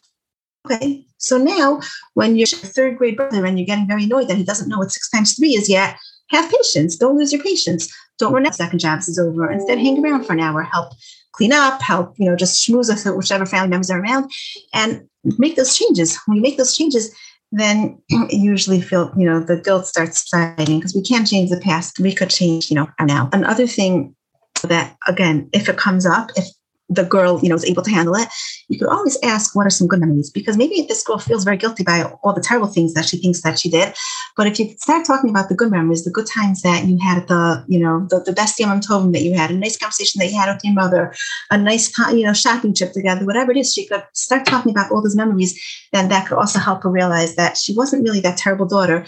[0.65, 1.81] Okay, so now
[2.13, 4.91] when you're third grade brother and you're getting very annoyed that he doesn't know what
[4.91, 5.97] six times three is yet,
[6.29, 6.97] have patience.
[6.97, 7.93] Don't lose your patience.
[8.19, 8.63] Don't run out mm-hmm.
[8.63, 9.51] second jobs is over.
[9.51, 10.93] Instead, hang around for an hour, help
[11.37, 14.31] clean up, help, you know, just schmooze with whichever family members are around
[14.73, 16.17] and make those changes.
[16.25, 17.15] When you make those changes,
[17.51, 21.59] then you usually feel, you know, the guilt starts subsiding because we can't change the
[21.59, 21.99] past.
[21.99, 23.29] We could change, you know, now.
[23.31, 24.15] Another thing
[24.63, 26.45] that again, if it comes up, if
[26.89, 28.27] the girl, you know, is able to handle it,
[28.69, 30.29] you could always ask, what are some good memories?
[30.29, 33.41] Because maybe this girl feels very guilty by all the terrible things that she thinks
[33.41, 33.93] that she did.
[34.35, 37.27] But if you start talking about the good memories, the good times that you had
[37.27, 40.27] the, you know, the, the best Yom Tovim that you had, a nice conversation that
[40.27, 41.13] you had with your mother,
[41.51, 44.91] a nice, you know, shopping trip together, whatever it is, she could start talking about
[44.91, 45.59] all those memories.
[45.91, 49.05] Then that could also help her realize that she wasn't really that terrible daughter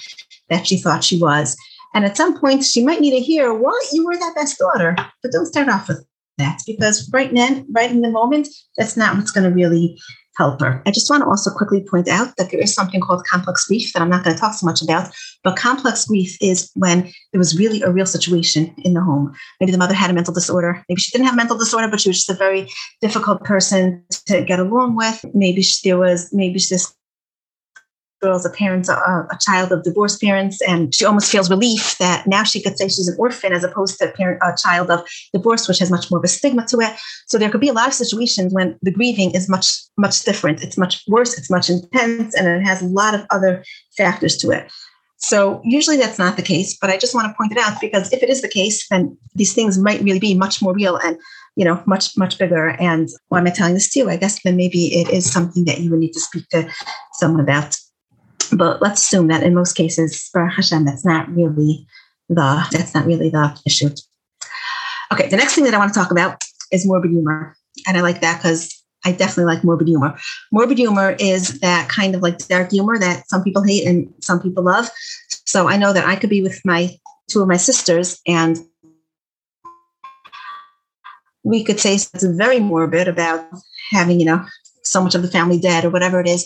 [0.50, 1.56] that she thought she was.
[1.94, 4.96] And at some point, she might need to hear, well, you were that best daughter,
[5.24, 6.06] but don't start off with
[6.40, 8.48] that because right now, right in the moment,
[8.78, 9.98] that's not what's going to really
[10.40, 10.82] help her.
[10.86, 13.92] I just want to also quickly point out that there is something called complex grief
[13.92, 15.12] that I'm not going to talk so much about,
[15.44, 19.36] but complex grief is when there was really a real situation in the home.
[19.60, 20.84] Maybe the mother had a mental disorder.
[20.88, 22.70] Maybe she didn't have mental disorder, but she was just a very
[23.02, 25.26] difficult person to get along with.
[25.34, 26.96] Maybe there was, maybe she's this
[28.22, 32.28] girl's a parent, a, a, child of divorced parents, and she almost feels relief that
[32.28, 35.08] now she could say she's an orphan as opposed to a, parent, a child of
[35.34, 36.96] divorce, which has much more of a stigma to it.
[37.28, 40.64] So there could be a lot of situations when the grieving is much, much different.
[40.64, 43.64] It's much worse, it's much intense, and it has a lot of other
[43.96, 44.72] factors to it.
[45.22, 48.12] So usually that's not the case, but I just want to point it out because
[48.14, 51.18] if it is the case, then these things might really be much more real and
[51.58, 52.70] you know much much bigger.
[52.80, 54.10] And why am I telling this to you?
[54.10, 56.70] I guess then maybe it is something that you would need to speak to
[57.14, 57.76] someone about.
[58.52, 61.88] But let's assume that in most cases, for Hashem, that's not really
[62.28, 63.90] the that's not really the issue.
[65.12, 67.56] Okay, the next thing that I want to talk about is morbid humor,
[67.88, 70.18] and I like that because I definitely like morbid humor.
[70.52, 74.42] Morbid humor is that kind of like dark humor that some people hate and some
[74.42, 74.90] people love.
[75.46, 76.98] So I know that I could be with my
[77.30, 78.58] two of my sisters and
[81.44, 83.46] we could say something very morbid about
[83.92, 84.46] having, you know,
[84.84, 86.46] so much of the family dead or whatever it is.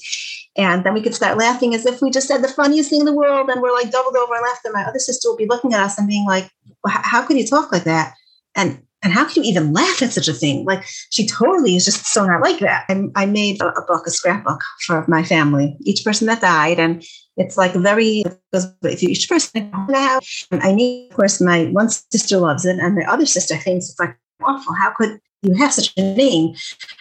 [0.55, 3.05] And then we could start laughing as if we just said the funniest thing in
[3.05, 4.65] the world and we're like doubled over and laughed.
[4.65, 6.49] And my other sister will be looking at us and being like,
[6.87, 8.13] how could you talk like that?
[8.55, 10.63] And and how can you even laugh at such a thing?
[10.63, 12.85] Like she totally is just so not like that.
[12.87, 16.79] And I made a, a book, a scrapbook for my family, each person that died.
[16.79, 17.03] And
[17.35, 20.19] it's like very, if you each person, now,
[20.51, 23.99] I need, of course, my one sister loves it and the other sister thinks it's
[23.99, 24.73] like awful.
[24.73, 26.55] How could you have such a name?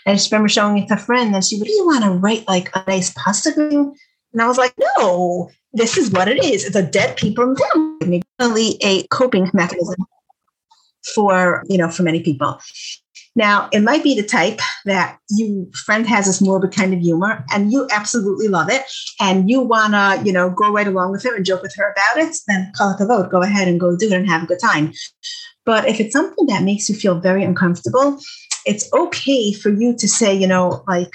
[0.07, 2.11] I just remember showing it to a friend and she what do you want to
[2.11, 3.95] write like a nice pasta thing?
[4.33, 6.65] And I was like, no, this is what it is.
[6.65, 7.55] It's a dead people
[8.01, 8.23] family.
[8.41, 10.05] Really a coping mechanism
[11.15, 12.59] for, you know, for many people.
[13.35, 17.45] Now, it might be the type that you friend has this morbid kind of humor
[17.53, 18.83] and you absolutely love it
[19.21, 21.93] and you want to, you know, go right along with her and joke with her
[21.93, 23.31] about it, then call it a vote.
[23.31, 24.93] Go ahead and go do it and have a good time.
[25.65, 28.19] But if it's something that makes you feel very uncomfortable,
[28.67, 31.11] it's okay for you to say, you know, like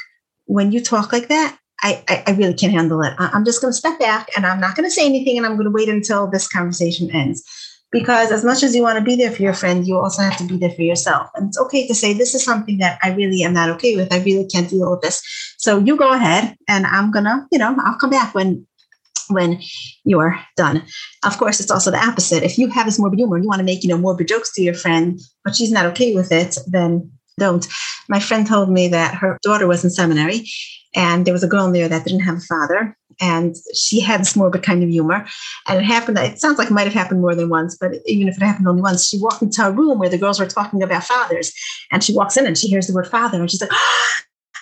[0.45, 3.13] when you talk like that, I, I, I really can't handle it.
[3.17, 5.45] I, I'm just going to step back and I'm not going to say anything and
[5.45, 7.43] I'm going to wait until this conversation ends.
[7.89, 10.35] Because as much as you want to be there for your friend, you also have
[10.37, 11.29] to be there for yourself.
[11.35, 14.11] And it's okay to say, this is something that I really am not okay with.
[14.11, 15.23] I really can't deal with this.
[15.57, 18.67] So you go ahead and I'm going to, you know, I'll come back when
[19.29, 19.61] when
[20.03, 20.83] you're done.
[21.23, 22.43] Of course, it's also the opposite.
[22.43, 24.53] If you have this morbid humor and you want to make, you know, morbid jokes
[24.53, 27.67] to your friend, but she's not okay with it, then don't.
[28.09, 30.49] My friend told me that her daughter was in seminary
[30.95, 34.21] and there was a girl in there that didn't have a father and she had
[34.21, 35.25] this morbid kind of humor.
[35.67, 38.27] And it happened, it sounds like it might have happened more than once, but even
[38.27, 40.83] if it happened only once, she walked into a room where the girls were talking
[40.83, 41.51] about fathers.
[41.91, 43.71] And she walks in and she hears the word father and she's like,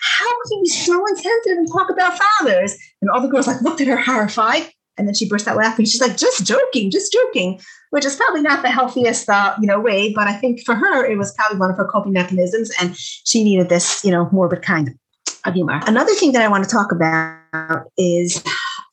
[0.05, 2.77] how can you be so insensitive and talk about fathers?
[3.01, 4.69] And all the girls like looked at her horrified.
[4.97, 5.85] And then she burst out laughing.
[5.85, 9.79] She's like, just joking, just joking, which is probably not the healthiest, uh, you know,
[9.79, 10.13] way.
[10.13, 13.43] But I think for her, it was probably one of her coping mechanisms, and she
[13.43, 14.97] needed this, you know, morbid kind
[15.43, 15.81] of humor.
[15.85, 18.41] Another thing that I want to talk about is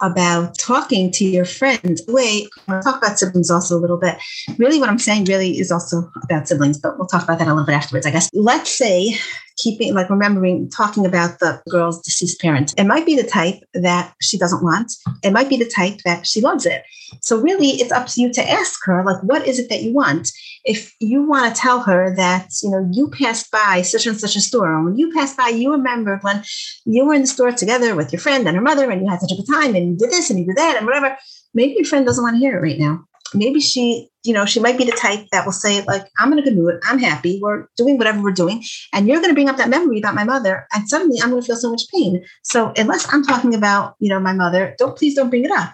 [0.03, 2.03] about talking to your friends.
[2.09, 4.19] Wait, I'll talk about siblings also a little bit.
[4.59, 7.51] Really, what I'm saying really is also about siblings, but we'll talk about that a
[7.51, 8.29] little bit afterwards, I guess.
[8.35, 9.17] Let's say
[9.59, 14.15] keeping like remembering talking about the girl's deceased parent it might be the type that
[14.21, 16.83] she doesn't want it might be the type that she loves it
[17.21, 19.93] so really it's up to you to ask her like what is it that you
[19.93, 20.31] want
[20.65, 24.37] if you want to tell her that you know you passed by such and such
[24.37, 26.43] a store and when you passed by you remember when
[26.85, 29.21] you were in the store together with your friend and her mother and you had
[29.21, 31.17] such a good time and you did this and you did that and whatever
[31.55, 34.61] maybe your friend doesn't want to hear it right now maybe she, you know, she
[34.61, 36.81] might be the type that will say, like, I'm in a good mood.
[36.85, 37.39] I'm happy.
[37.43, 38.63] We're doing whatever we're doing.
[38.93, 40.67] And you're going to bring up that memory about my mother.
[40.73, 42.25] And suddenly I'm going to feel so much pain.
[42.43, 45.73] So unless I'm talking about, you know, my mother, don't, please don't bring it up.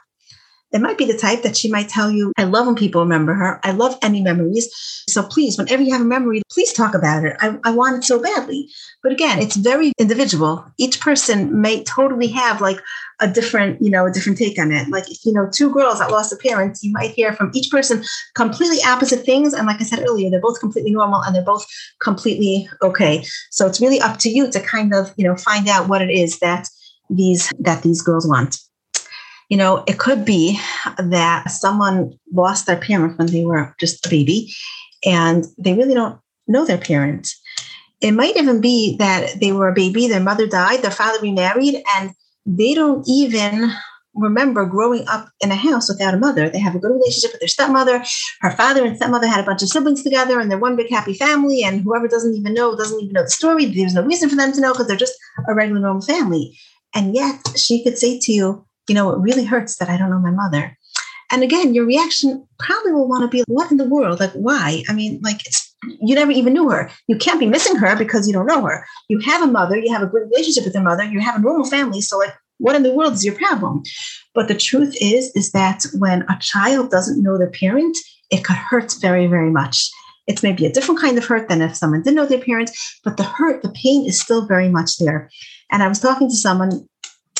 [0.72, 3.34] It might be the type that she might tell you, I love when people remember
[3.34, 3.58] her.
[3.64, 4.68] I love any memories.
[5.08, 7.36] So please, whenever you have a memory, please talk about it.
[7.40, 8.68] I, I want it so badly.
[9.02, 10.64] But again, it's very individual.
[10.76, 12.80] Each person may totally have like
[13.20, 14.88] a different, you know, a different take on it.
[14.88, 17.70] Like if you know two girls that lost a parent, you might hear from each
[17.70, 18.04] person
[18.34, 19.54] completely opposite things.
[19.54, 21.66] And like I said earlier, they're both completely normal and they're both
[22.00, 23.24] completely okay.
[23.50, 26.10] So it's really up to you to kind of, you know, find out what it
[26.10, 26.68] is that
[27.10, 28.58] these that these girls want
[29.48, 30.58] you know, it could be
[30.98, 34.52] that someone lost their parent when they were just a baby
[35.04, 37.40] and they really don't know their parents.
[38.00, 41.82] It might even be that they were a baby, their mother died, their father remarried,
[41.96, 42.12] and
[42.46, 43.70] they don't even
[44.14, 46.48] remember growing up in a house without a mother.
[46.48, 48.04] They have a good relationship with their stepmother.
[48.40, 51.14] Her father and stepmother had a bunch of siblings together, and they're one big happy
[51.14, 51.62] family.
[51.62, 53.66] And whoever doesn't even know doesn't even know the story.
[53.66, 55.14] There's no reason for them to know because they're just
[55.48, 56.56] a regular normal family.
[56.94, 60.10] And yet she could say to you, you know, it really hurts that I don't
[60.10, 60.76] know my mother.
[61.30, 64.18] And again, your reaction probably will want to be, what in the world?
[64.20, 64.82] Like, why?
[64.88, 65.42] I mean, like,
[66.00, 66.90] you never even knew her.
[67.06, 68.86] You can't be missing her because you don't know her.
[69.08, 71.40] You have a mother, you have a good relationship with your mother, you have a
[71.40, 72.00] normal family.
[72.00, 73.82] So, like, what in the world is your problem?
[74.34, 77.96] But the truth is, is that when a child doesn't know their parent,
[78.30, 79.88] it could hurt very, very much.
[80.26, 82.70] It's maybe a different kind of hurt than if someone didn't know their parent,
[83.04, 85.30] but the hurt, the pain is still very much there.
[85.70, 86.86] And I was talking to someone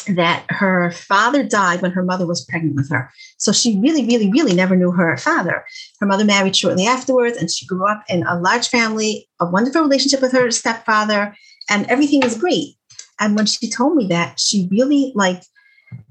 [0.05, 3.11] that her father died when her mother was pregnant with her.
[3.37, 5.65] So she really, really, really never knew her father.
[6.01, 9.83] Her mother married shortly afterwards, and she grew up in a large family, a wonderful
[9.83, 11.35] relationship with her stepfather,
[11.71, 12.75] and everything was great.
[13.21, 15.43] And when she told me that, she really like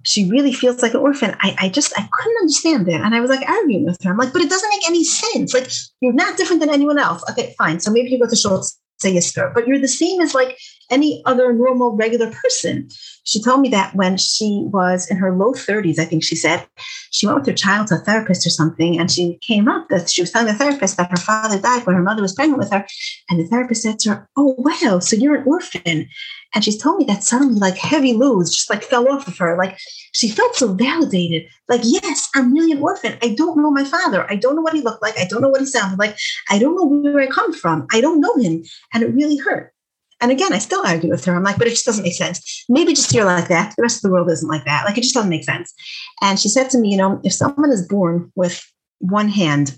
[0.03, 1.35] she really feels like an orphan.
[1.41, 3.01] I, I just I couldn't understand it.
[3.01, 4.11] And I was like arguing with her.
[4.11, 5.53] I'm like, but it doesn't make any sense.
[5.53, 5.69] Like
[6.01, 7.23] you're not different than anyone else.
[7.29, 7.79] Okay, fine.
[7.79, 10.57] So maybe you go to Schultz say a skirt, but you're the same as like
[10.89, 12.89] any other normal, regular person.
[13.23, 16.65] She told me that when she was in her low 30s, I think she said,
[17.11, 20.09] she went with her child to a therapist or something, and she came up that
[20.09, 22.71] she was telling the therapist that her father died when her mother was pregnant with
[22.71, 22.85] her.
[23.29, 26.07] And the therapist said to her, Oh, wow, so you're an orphan.
[26.55, 29.57] And she's told me that suddenly, like heavy loads just like fell off of her.
[29.57, 29.77] Like
[30.13, 31.43] she felt so validated.
[31.67, 33.17] Like, yes, I'm really an orphan.
[33.21, 34.25] I don't know my father.
[34.29, 35.19] I don't know what he looked like.
[35.19, 36.15] I don't know what he sounded like.
[36.49, 37.85] I don't know where I come from.
[37.91, 38.63] I don't know him.
[38.93, 39.73] And it really hurt.
[40.19, 41.35] And again, I still argue with her.
[41.35, 42.65] I'm like, but it just doesn't make sense.
[42.69, 43.75] Maybe just you're like that.
[43.75, 44.85] The rest of the world isn't like that.
[44.85, 45.73] Like, it just doesn't make sense.
[46.21, 48.65] And she said to me, you know, if someone is born with
[48.99, 49.77] one hand,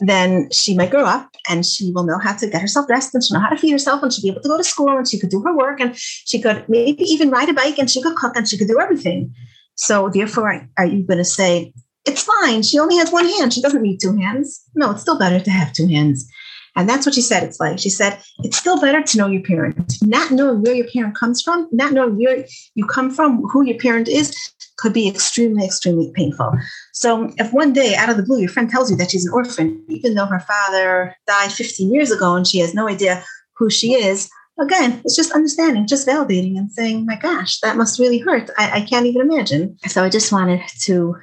[0.00, 3.22] then she might grow up and she will know how to get herself dressed and
[3.22, 5.08] she'll know how to feed herself and she'll be able to go to school and
[5.08, 8.02] she could do her work and she could maybe even ride a bike and she
[8.02, 9.32] could cook and she could do everything.
[9.76, 11.72] So therefore, are you going to say,
[12.04, 12.62] it's fine.
[12.62, 13.52] She only has one hand.
[13.52, 14.62] She doesn't need two hands.
[14.74, 16.28] No, it's still better to have two hands.
[16.76, 17.78] And that's what she said it's like.
[17.78, 19.94] She said, it's still better to know your parent.
[20.02, 23.78] Not knowing where your parent comes from, not knowing where you come from, who your
[23.78, 24.34] parent is,
[24.76, 26.52] could be extremely, extremely painful.
[26.92, 29.32] So if one day out of the blue your friend tells you that she's an
[29.32, 33.22] orphan, even though her father died 15 years ago and she has no idea
[33.56, 34.28] who she is,
[34.60, 38.50] again, it's just understanding, just validating and saying, my gosh, that must really hurt.
[38.58, 39.76] I, I can't even imagine.
[39.86, 41.14] So I just wanted to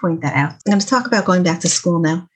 [0.00, 0.52] point that out.
[0.52, 2.28] I'm going to talk about going back to school now.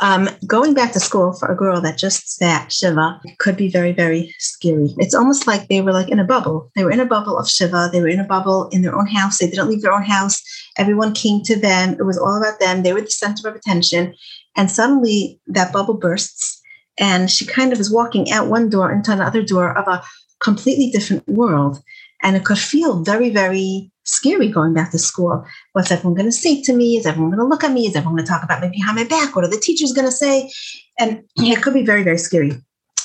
[0.00, 3.92] Um, going back to school for a girl that just sat Shiva could be very,
[3.92, 4.94] very scary.
[4.98, 6.70] It's almost like they were like in a bubble.
[6.76, 7.90] They were in a bubble of Shiva.
[7.92, 9.38] They were in a bubble in their own house.
[9.38, 10.40] They didn't leave their own house.
[10.78, 11.94] Everyone came to them.
[11.98, 12.82] It was all about them.
[12.82, 14.14] They were the center of attention.
[14.56, 16.60] And suddenly that bubble bursts
[16.98, 20.04] and she kind of is walking out one door into another door of a
[20.40, 21.82] completely different world.
[22.22, 25.44] And it could feel very, very scary going back to school.
[25.72, 26.96] What's everyone going to say to me?
[26.96, 27.86] Is everyone going to look at me?
[27.86, 29.34] Is everyone going to talk about me behind my back?
[29.34, 30.50] What are the teachers going to say?
[30.98, 32.52] And it could be very, very scary.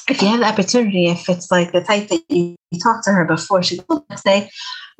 [0.07, 3.25] If you have the opportunity, if it's like the type that you, talk to her
[3.25, 4.49] before she goes next day,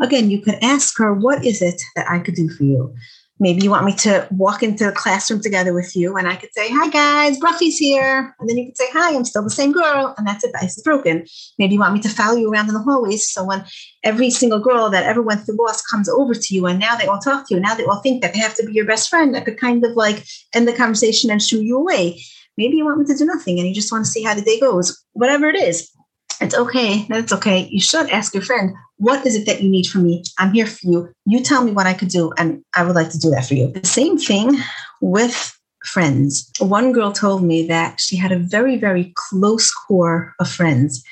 [0.02, 2.96] again, you could ask her, What is it that I could do for you?
[3.40, 6.54] Maybe you want me to walk into the classroom together with you and I could
[6.54, 8.36] say, Hi guys, Bruffy's here.
[8.40, 10.14] And then you could say, Hi, I'm still the same girl.
[10.18, 11.26] And that's it, the ice is broken.
[11.60, 13.30] Maybe you want me to follow you around in the hallways.
[13.30, 13.66] So when
[14.04, 17.08] every single girl that ever went through loss comes over to you and now they
[17.08, 19.10] all talk to you, now they all think that they have to be your best
[19.10, 22.22] friend, that could kind of like end the conversation and shoo you away.
[22.58, 24.42] Maybe you want me to do nothing and you just want to see how the
[24.42, 25.04] day goes.
[25.14, 25.92] Whatever it is,
[26.40, 27.06] it's okay.
[27.10, 27.68] That's okay.
[27.70, 30.24] You should ask your friend, what is it that you need from me?
[30.38, 31.10] I'm here for you.
[31.26, 33.54] You tell me what I could do, and I would like to do that for
[33.54, 33.72] you.
[33.72, 34.58] The same thing
[35.02, 36.50] with friends.
[36.60, 41.04] One girl told me that she had a very, very close core of friends.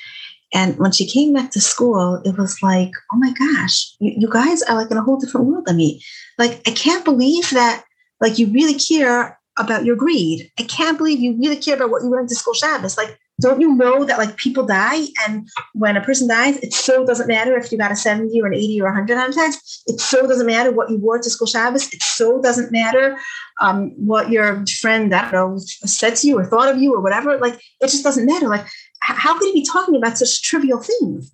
[0.52, 4.28] And when she came back to school, it was like, oh my gosh, you, you
[4.28, 6.02] guys are like in a whole different world than me.
[6.38, 7.84] Like, I can't believe that,
[8.20, 10.50] like, you really care about your greed.
[10.58, 12.96] I can't believe you really care about what you learned to school Shabbos.
[12.96, 15.06] Like, don't you know that like people die?
[15.26, 18.46] And when a person dies it so doesn't matter if you got a 70 or
[18.46, 21.46] an 80 or 100 on text it so doesn't matter what you wore to school
[21.46, 21.92] Shabbos.
[21.92, 23.18] It so doesn't matter
[23.60, 27.00] um, what your friend I don't know said to you or thought of you or
[27.00, 27.38] whatever.
[27.38, 28.48] Like it just doesn't matter.
[28.48, 28.66] Like
[29.00, 31.32] how could he be talking about such trivial things?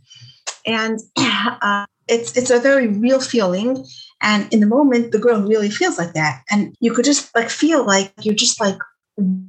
[0.66, 3.84] And uh, it's it's a very real feeling.
[4.22, 6.42] And in the moment the girl really feels like that.
[6.50, 8.78] And you could just like feel like you're just like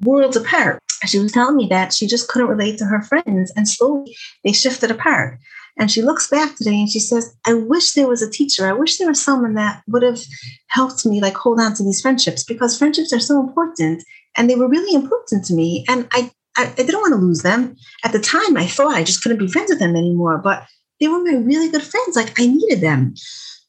[0.04, 3.68] worlds apart she was telling me that she just couldn't relate to her friends and
[3.68, 5.40] slowly they shifted apart.
[5.80, 8.68] And she looks back today and she says, I wish there was a teacher.
[8.68, 10.20] I wish there was someone that would have
[10.68, 14.04] helped me like hold on to these friendships because friendships are so important
[14.38, 15.86] and they were really important to me.
[15.88, 17.76] And I, I, I didn't want to lose them.
[18.04, 20.68] At the time, I thought I just couldn't be friends with them anymore, but
[21.00, 22.16] they were my really good friends.
[22.16, 23.16] Like I needed them.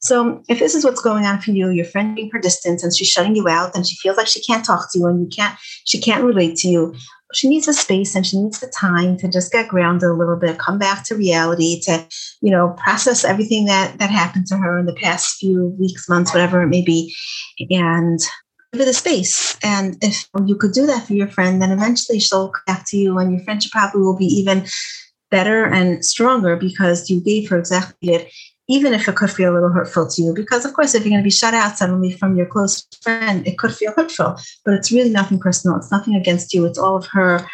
[0.00, 2.94] So if this is what's going on for you, your friend being her distance and
[2.94, 5.28] she's shutting you out and she feels like she can't talk to you and you
[5.28, 6.94] can't, she can't relate to you,
[7.32, 10.36] she needs the space and she needs the time to just get grounded a little
[10.36, 12.06] bit, come back to reality, to,
[12.40, 16.32] you know, process everything that that happened to her in the past few weeks, months,
[16.32, 17.14] whatever it may be,
[17.70, 18.20] and
[18.72, 19.56] give her the space.
[19.62, 22.96] And if you could do that for your friend, then eventually she'll come back to
[22.96, 24.66] you and your friendship probably will be even
[25.30, 28.32] better and stronger because you gave her exactly it
[28.68, 30.34] even if it could feel a little hurtful to you.
[30.34, 33.46] Because, of course, if you're going to be shut out suddenly from your close friend,
[33.46, 35.76] it could feel hurtful, but it's really nothing personal.
[35.76, 36.64] It's nothing against you.
[36.64, 37.46] It's all of her,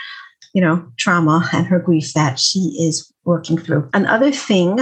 [0.55, 3.89] you know, trauma and her grief that she is working through.
[3.95, 4.79] Another thing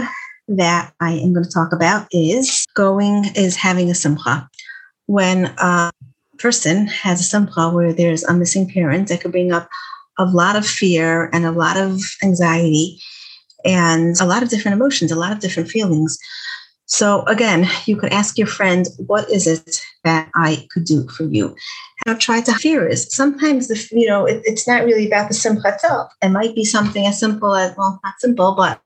[0.49, 4.49] that I am going to talk about is going, is having a simcha.
[5.07, 5.93] When a
[6.39, 9.69] person has a simcha where there's a missing parent, that could bring up
[10.19, 13.01] a lot of fear and a lot of anxiety
[13.67, 16.19] and a lot of different emotions, a lot of different feelings.
[16.87, 21.25] So again, you could ask your friend, what is it that I could do for
[21.25, 21.49] you?
[22.05, 25.29] And I've tried to fear is sometimes the you know it, it's not really about
[25.29, 26.13] the simcha itself.
[26.23, 28.81] It might be something as simple as well, not simple, but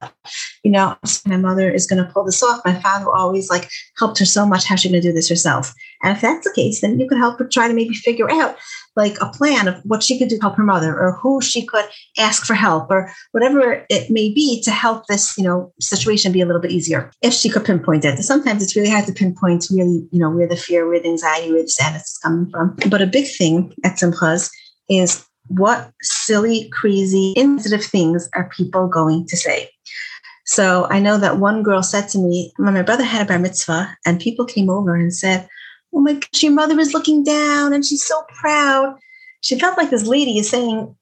[0.62, 2.62] you know, my mother is going to pull this off.
[2.64, 3.68] My father always like
[3.99, 4.64] helped her so much.
[4.64, 5.74] How's she going to do this herself?
[6.03, 8.57] And if that's the case, then you could help her try to maybe figure out
[8.97, 11.64] like a plan of what she could do to help her mother or who she
[11.64, 11.84] could
[12.18, 16.41] ask for help or whatever it may be to help this, you know, situation be
[16.41, 18.18] a little bit easier if she could pinpoint it.
[18.18, 21.53] Sometimes it's really hard to pinpoint really, you know, where the fear, where the anxiety,
[21.53, 22.76] where the sadness is coming from.
[22.88, 24.51] But a big thing at Simchas
[24.88, 29.70] is what silly, crazy, insensitive things are people going to say?
[30.47, 33.38] So I know that one girl said to me, when my brother had a bar
[33.38, 35.49] mitzvah, and people came over and said,
[35.93, 38.99] oh my gosh, your mother is looking down and she's so proud.
[39.43, 40.95] She felt like this lady is saying,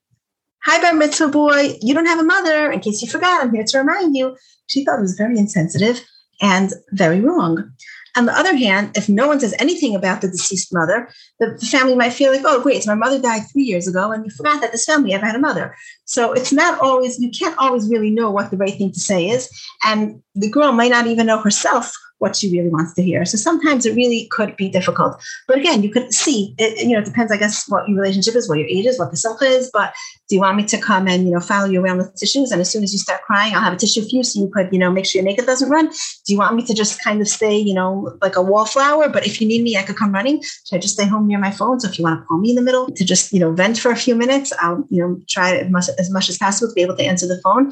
[0.63, 2.69] Hi, bar mitzvah boy, you don't have a mother.
[2.69, 4.35] In case you forgot, I'm here to remind you.
[4.67, 6.01] She thought it was very insensitive
[6.41, 7.71] and very wrong.
[8.17, 11.09] On the other hand, if no one says anything about the deceased mother,
[11.39, 14.25] the family might feel like, oh, great, so my mother died three years ago, and
[14.25, 15.75] you forgot that this family ever had a mother.
[16.05, 19.29] So it's not always, you can't always really know what the right thing to say
[19.29, 19.47] is.
[19.85, 23.25] And the girl might not even know herself what she really wants to hear.
[23.25, 25.21] So sometimes it really could be difficult.
[25.47, 28.35] But again, you could see, it, you know, it depends, I guess, what your relationship
[28.35, 29.69] is, what your age is, what the silk is.
[29.73, 29.93] But
[30.27, 32.51] do you want me to come and, you know, follow you around with tissues?
[32.51, 34.49] And as soon as you start crying, I'll have a tissue for you so you
[34.49, 35.87] could, you know, make sure your makeup doesn't run.
[35.89, 39.09] Do you want me to just kind of stay, you know, like a wallflower?
[39.09, 40.41] But if you need me, I could come running.
[40.67, 41.79] Should I just stay home near my phone?
[41.79, 43.79] So if you want to call me in the middle to just, you know, vent
[43.79, 46.75] for a few minutes, I'll, you know, try as much, as much as possible to
[46.75, 47.71] be able to answer the phone.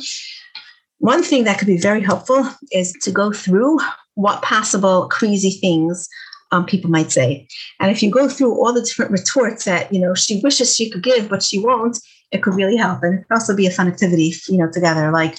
[1.00, 3.80] One thing that could be very helpful is to go through
[4.16, 6.08] what possible crazy things
[6.52, 7.48] um, people might say.
[7.80, 10.90] And if you go through all the different retorts that, you know, she wishes she
[10.90, 12.00] could give, but she won't,
[12.32, 13.04] it could really help.
[13.04, 15.12] And it could also be a fun activity, you know, together.
[15.12, 15.38] Like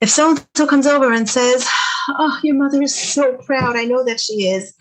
[0.00, 1.68] if someone comes over and says,
[2.08, 3.76] Oh, your mother is so proud.
[3.76, 4.74] I know that she is.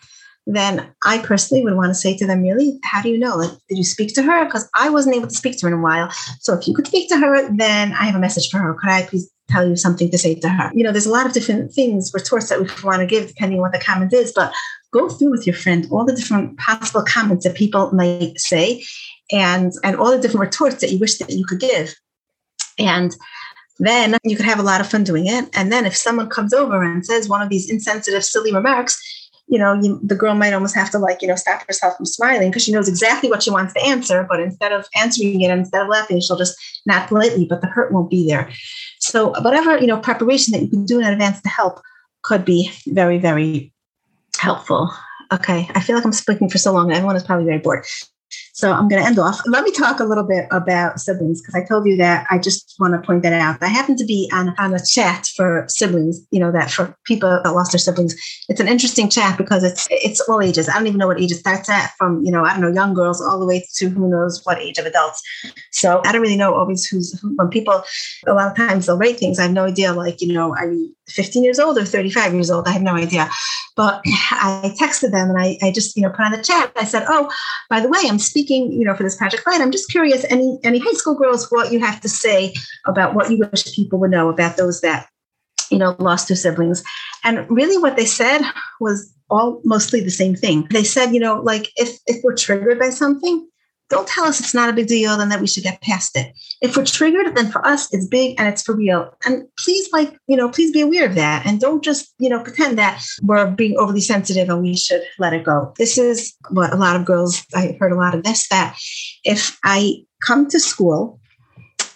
[0.46, 3.38] Then I personally would want to say to them, really, how do you know?
[3.38, 4.44] Like, did you speak to her?
[4.44, 6.12] Because I wasn't able to speak to her in a while.
[6.42, 8.74] So if you could speak to her, then I have a message for her.
[8.74, 10.72] Could I please tell you something to say to her.
[10.74, 13.60] You know, there's a lot of different things, retorts that we want to give depending
[13.60, 14.54] on what the comment is, but
[14.92, 18.84] go through with your friend all the different possible comments that people might say
[19.32, 21.96] and and all the different retorts that you wish that you could give.
[22.80, 23.16] And
[23.80, 25.50] then you could have a lot of fun doing it.
[25.54, 29.02] And then if someone comes over and says one of these insensitive, silly remarks,
[29.48, 32.06] you know, you, the girl might almost have to like, you know, stop herself from
[32.06, 34.26] smiling because she knows exactly what she wants to answer.
[34.30, 37.92] But instead of answering it, instead of laughing, she'll just not politely, but the hurt
[37.92, 38.50] won't be there.
[39.04, 41.82] So whatever, you know, preparation that you can do in advance to help
[42.22, 43.74] could be very, very
[44.38, 44.90] helpful.
[45.32, 45.70] Okay.
[45.76, 46.90] I feel like I'm speaking for so long.
[46.90, 47.86] Everyone is probably very bored.
[48.56, 49.42] So I'm going to end off.
[49.48, 52.76] Let me talk a little bit about siblings because I told you that I just
[52.80, 53.58] want to point that out.
[53.64, 57.42] I happen to be on, on a chat for siblings, you know, that for people
[57.44, 58.16] that lost their siblings.
[58.50, 60.70] It's an interesting chat because it's it's all ages.
[60.70, 62.72] I don't even know what age it starts at from, you know, I don't know,
[62.72, 65.24] young girls all the way to who knows what age of adults.
[65.72, 67.84] So I don't really know always who's who, when people
[68.28, 69.40] a lot of times they'll rate things.
[69.40, 72.52] I have no idea, like, you know, are you 15 years old or 35 years
[72.52, 72.68] old?
[72.68, 73.30] I have no idea.
[73.76, 76.72] But I texted them and I, I just, you know, put on the chat.
[76.76, 77.32] I said, Oh,
[77.70, 79.62] by the way, I'm speaking, you know, for this Project Light.
[79.62, 82.54] I'm just curious, any any high school girls, what you have to say
[82.86, 85.08] about what you wish people would know about those that,
[85.70, 86.84] you know, lost their siblings.
[87.24, 88.42] And really what they said
[88.80, 90.68] was all mostly the same thing.
[90.70, 93.48] They said, you know, like if if we're triggered by something,
[93.94, 96.34] don't tell us it's not a big deal and that we should get past it.
[96.62, 99.16] If we're triggered, then for us it's big and it's for real.
[99.26, 102.42] And please, like, you know, please be aware of that and don't just, you know,
[102.42, 105.74] pretend that we're being overly sensitive and we should let it go.
[105.78, 108.78] This is what a lot of girls, I heard a lot of this, that
[109.24, 111.20] if I come to school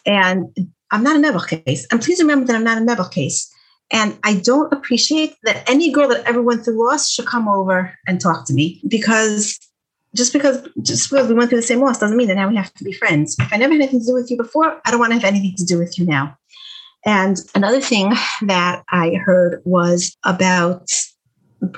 [0.06, 0.56] and
[0.92, 3.52] I'm not a Neville case, and please remember that I'm not a Neville case.
[3.90, 7.94] And I don't appreciate that any girl that ever went through loss should come over
[8.06, 9.58] and talk to me because
[10.16, 12.56] just because just because we went through the same loss doesn't mean that now we
[12.56, 13.36] have to be friends.
[13.40, 15.26] If I never had anything to do with you before, I don't want to have
[15.26, 16.38] anything to do with you now.
[17.06, 20.90] And another thing that I heard was about,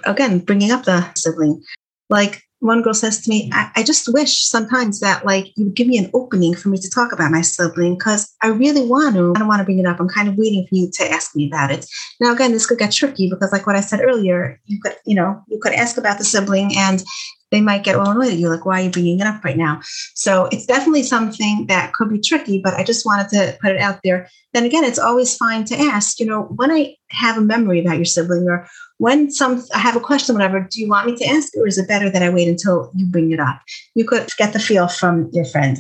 [0.06, 1.64] again, bringing up the sibling.
[2.10, 5.76] Like one girl says to me, I, I just wish sometimes that like you would
[5.76, 9.16] give me an opening for me to talk about my sibling because I really want
[9.16, 9.34] to.
[9.36, 10.00] I don't want to bring it up.
[10.00, 11.86] I'm kind of waiting for you to ask me about it.
[12.20, 15.16] Now, again, this could get tricky because, like what I said earlier, you could, you
[15.16, 17.04] know, you could ask about the sibling and
[17.52, 19.58] they might get all annoyed at you, like, why are you bringing it up right
[19.58, 19.80] now?
[20.14, 23.82] So it's definitely something that could be tricky, but I just wanted to put it
[23.82, 24.30] out there.
[24.54, 27.96] Then again, it's always fine to ask, you know, when I have a memory about
[27.96, 28.68] your sibling or
[29.00, 31.78] when some I have a question, whatever, do you want me to ask, or is
[31.78, 33.62] it better that I wait until you bring it up?
[33.96, 35.80] You could get the feel from your friend.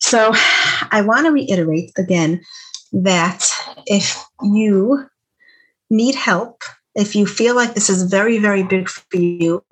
[0.00, 0.32] So
[0.90, 2.40] I want to reiterate again
[2.92, 3.46] that
[3.86, 5.06] if you
[5.90, 6.62] need help,
[6.94, 9.62] if you feel like this is very, very big for you,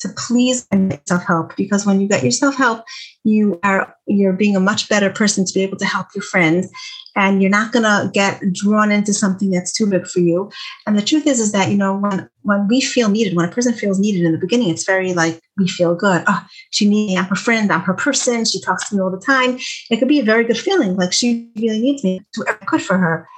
[0.00, 2.84] to please and self help because when you get your self help,
[3.24, 6.68] you are you're being a much better person to be able to help your friends,
[7.16, 10.50] and you're not gonna get drawn into something that's too big for you.
[10.86, 13.52] And the truth is, is that you know when when we feel needed, when a
[13.52, 16.22] person feels needed in the beginning, it's very like we feel good.
[16.26, 17.18] Oh, she needs me.
[17.18, 17.72] I'm her friend.
[17.72, 18.44] I'm her person.
[18.44, 19.58] She talks to me all the time.
[19.90, 22.20] It could be a very good feeling, like she really needs me.
[22.34, 23.28] Do I could for her,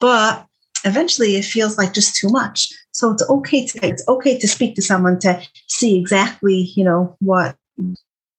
[0.00, 0.46] but
[0.84, 2.72] eventually it feels like just too much.
[2.92, 7.16] So it's okay to it's okay to speak to someone to see exactly, you know,
[7.20, 7.56] what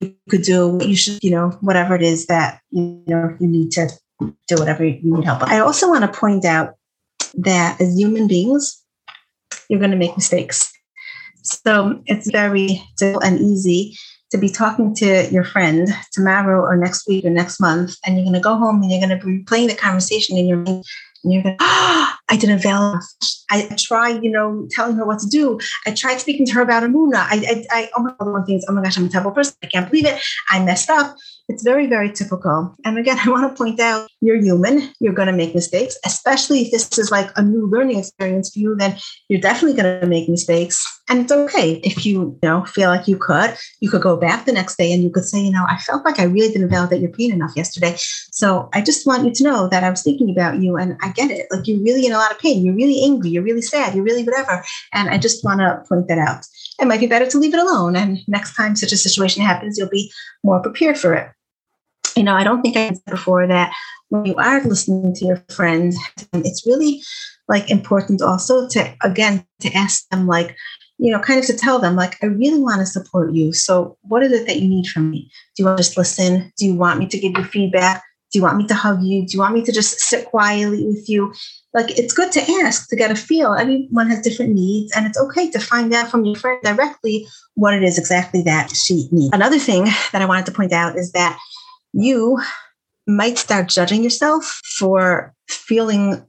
[0.01, 3.47] you could do, what you should, you know, whatever it is that you know you
[3.47, 3.89] need to
[4.47, 5.43] do whatever you need help.
[5.43, 6.75] I also want to point out
[7.35, 8.83] that as human beings,
[9.69, 10.71] you're going to make mistakes.
[11.43, 13.95] So it's very simple and easy
[14.31, 18.25] to be talking to your friend tomorrow or next week or next month, and you're
[18.25, 20.83] going to go home and you're going to be playing the conversation in your mind
[21.23, 22.99] and you're going, oh, I didn't value
[23.49, 25.59] I try, you know, telling her what to do.
[25.85, 27.15] I tried speaking to her about Emunah.
[27.15, 29.31] I, I, I oh my God, one thing is, oh my gosh, I'm a terrible
[29.31, 29.55] person.
[29.63, 30.21] I can't believe it.
[30.49, 31.15] I messed up.
[31.49, 32.75] It's very, very typical.
[32.83, 34.93] And again, I want to point out you're human.
[34.99, 38.59] You're going to make mistakes, especially if this is like a new learning experience for
[38.59, 38.97] you, then
[39.29, 40.85] you're definitely going to make mistakes.
[41.09, 44.45] And it's okay if you, you know, feel like you could, you could go back
[44.45, 46.69] the next day and you could say, you know, I felt like I really didn't
[46.69, 47.95] validate your pain enough yesterday.
[48.31, 51.09] So I just want you to know that I was thinking about you and I
[51.13, 51.47] get it.
[51.49, 52.65] Like you're really in a lot of pain.
[52.65, 53.29] You're really angry.
[53.29, 53.95] You're really sad.
[53.95, 54.65] You're really whatever.
[54.93, 56.45] And I just want to point that out.
[56.79, 57.95] It might be better to leave it alone.
[57.95, 60.11] And next time such a situation happens, you'll be
[60.43, 61.31] more prepared for it
[62.17, 63.73] you know, I don't think I said before that
[64.09, 65.93] when you are listening to your friend,
[66.33, 67.01] it's really
[67.47, 70.55] like important also to again to ask them like,
[70.97, 73.53] you know, kind of to tell them like, I really want to support you.
[73.53, 75.29] So what is it that you need from me?
[75.55, 76.51] Do you want to just listen?
[76.57, 78.03] Do you want me to give you feedback?
[78.31, 79.25] Do you want me to hug you?
[79.25, 81.33] Do you want me to just sit quietly with you?
[81.73, 83.53] Like it's good to ask to get a feel.
[83.53, 87.73] Everyone has different needs, and it's okay to find out from your friend directly what
[87.73, 89.33] it is exactly that she needs.
[89.33, 91.39] Another thing that I wanted to point out is that
[91.97, 92.39] you
[93.07, 96.23] might start judging yourself for feeling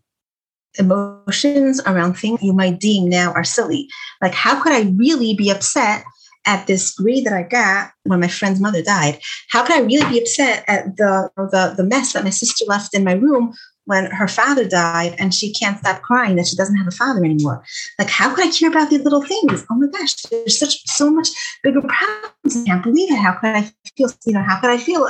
[0.79, 3.89] emotions around things you might deem now are silly.
[4.23, 6.05] Like, how could I really be upset
[6.47, 9.21] at this grade that I got when my friend's mother died?
[9.51, 12.95] How could I really be upset at the, the, the mess that my sister left
[12.95, 13.53] in my room
[13.85, 17.25] when her father died and she can't stop crying that she doesn't have a father
[17.25, 17.65] anymore.
[17.99, 19.65] Like, how could I care about these little things?
[19.71, 21.29] Oh my gosh, there's such so much
[21.63, 22.63] bigger problems.
[22.63, 23.17] I can't believe it.
[23.19, 23.63] How could I
[23.97, 25.09] feel, you know, how could I feel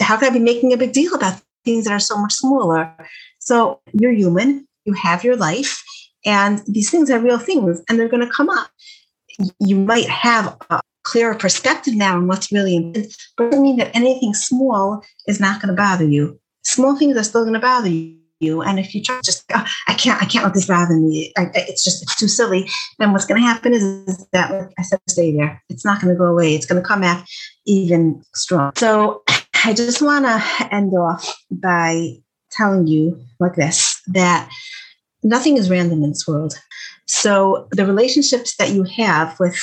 [0.00, 2.92] how could I be making a big deal about things that are so much smaller?
[3.38, 5.82] So you're human, you have your life,
[6.24, 8.70] and these things are real things and they're going to come up.
[9.60, 13.16] You might have a clearer perspective now on what's really important.
[13.36, 16.40] But doesn't mean that anything small is not going to bother you.
[16.64, 18.62] Small things are still going to bother you you.
[18.62, 21.32] And if you try just, oh, I can't, I can't let this bother me.
[21.36, 22.68] I, it's just, it's too silly.
[22.98, 25.62] Then what's going to happen is, is that, like I said, stay there.
[25.68, 26.54] It's not going to go away.
[26.54, 27.26] It's going to come back
[27.66, 28.72] even strong.
[28.76, 29.22] So
[29.64, 32.12] I just want to end off by
[32.50, 34.48] telling you like this, that
[35.22, 36.58] nothing is random in this world.
[37.06, 39.58] So the relationships that you have with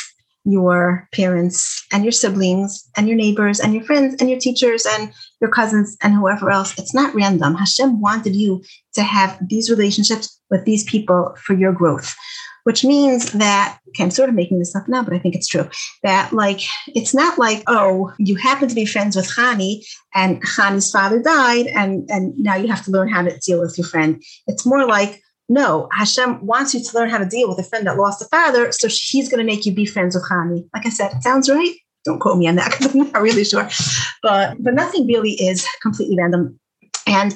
[0.45, 5.13] your parents and your siblings and your neighbors and your friends and your teachers and
[5.39, 6.77] your cousins and whoever else.
[6.77, 7.55] It's not random.
[7.55, 8.61] Hashem wanted you
[8.93, 12.13] to have these relationships with these people for your growth,
[12.63, 15.47] which means that, okay, I'm sort of making this up now, but I think it's
[15.47, 15.69] true
[16.03, 20.91] that like, it's not like, oh, you happen to be friends with Khani and Khani's
[20.91, 24.21] father died and, and now you have to learn how to deal with your friend.
[24.47, 27.85] It's more like, no, Hashem wants you to learn how to deal with a friend
[27.85, 30.67] that lost a father, so he's going to make you be friends with Hani.
[30.73, 31.75] Like I said, it sounds right.
[32.05, 33.69] Don't quote me on that because I'm not really sure.
[34.21, 36.59] But but nothing really is completely random.
[37.07, 37.35] And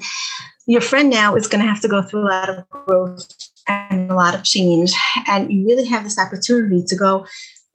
[0.68, 3.28] your friend now is going to have to go through a lot of growth
[3.68, 4.94] and a lot of change.
[5.28, 7.26] And you really have this opportunity to go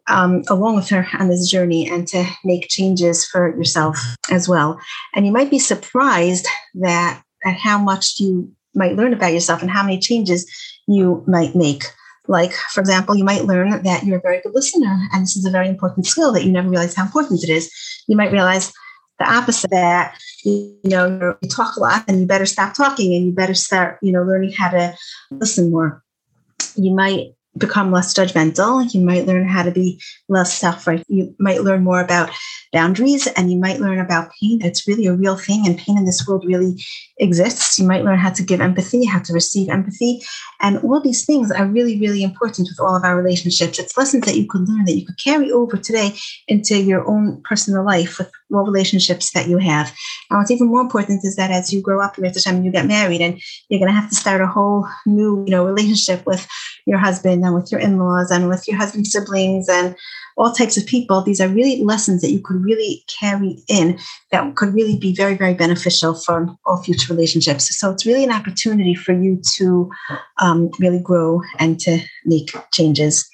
[0.09, 3.99] um, along with her on this journey and to make changes for yourself
[4.31, 4.81] as well.
[5.15, 9.71] And you might be surprised that at how much you might learn about yourself and
[9.71, 10.51] how many changes
[10.87, 11.85] you might make.
[12.29, 15.45] Like, for example, you might learn that you're a very good listener, and this is
[15.45, 17.71] a very important skill that you never realize how important it is.
[18.07, 18.73] You might realize
[19.19, 23.27] the opposite that you know you talk a lot and you better stop talking and
[23.27, 24.95] you better start you know learning how to
[25.31, 26.03] listen more.
[26.77, 28.93] You might become less judgmental.
[28.93, 31.05] You might learn how to be less self right.
[31.09, 32.31] You might learn more about
[32.73, 34.61] boundaries and you might learn about pain.
[34.63, 36.83] It's really a real thing, and pain in this world really
[37.19, 37.79] exists.
[37.79, 40.23] You might learn how to give empathy, how to receive empathy.
[40.61, 43.79] And all these things are really, really important with all of our relationships.
[43.79, 46.15] It's lessons that you could learn that you could carry over today
[46.49, 49.93] into your own personal life with all relationships that you have.
[50.31, 53.21] And what's even more important is that as you grow up and you get married
[53.21, 56.47] and you're going to have to start a whole new, you know, relationship with
[56.87, 59.97] your husband and with your in-laws and with your husband's siblings and
[60.37, 61.23] all types of people.
[61.23, 63.99] These are really lessons that you could really carry in
[64.31, 67.79] that could really be very very beneficial for all future relationships.
[67.79, 69.91] So it's really an opportunity for you to
[70.41, 73.29] um, really grow and to make changes.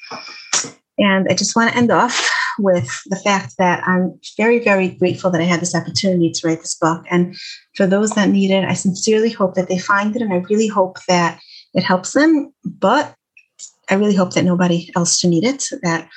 [1.00, 2.28] And i just want to end off
[2.58, 6.58] with the fact that i'm very very grateful that i had this opportunity to write
[6.58, 7.04] this book.
[7.08, 7.36] And
[7.76, 10.66] for those that need it i sincerely hope that they find it and i really
[10.66, 11.38] hope that
[11.74, 12.52] it helps them.
[12.64, 13.14] But
[13.90, 16.08] I really hope that nobody else should need it, that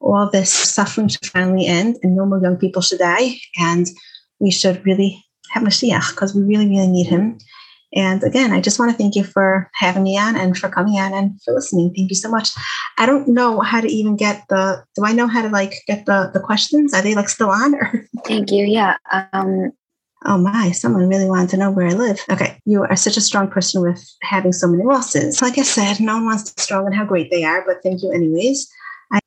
[0.00, 3.36] all this suffering should finally end and no more young people should die.
[3.58, 3.86] And
[4.40, 7.38] we should really have Mashiach because we really, really need him.
[7.96, 10.94] And again, I just want to thank you for having me on and for coming
[10.94, 11.94] on and for listening.
[11.94, 12.50] Thank you so much.
[12.98, 16.04] I don't know how to even get the, do I know how to like get
[16.04, 16.92] the, the questions?
[16.92, 18.06] Are they like still on or?
[18.26, 18.64] Thank you.
[18.64, 18.96] Yeah.
[19.32, 19.70] Um,
[20.26, 22.20] Oh my, someone really wanted to know where I live.
[22.30, 25.42] Okay, you are such a strong person with having so many losses.
[25.42, 28.02] Like I said, no one wants to strong and how great they are, but thank
[28.02, 28.72] you anyways.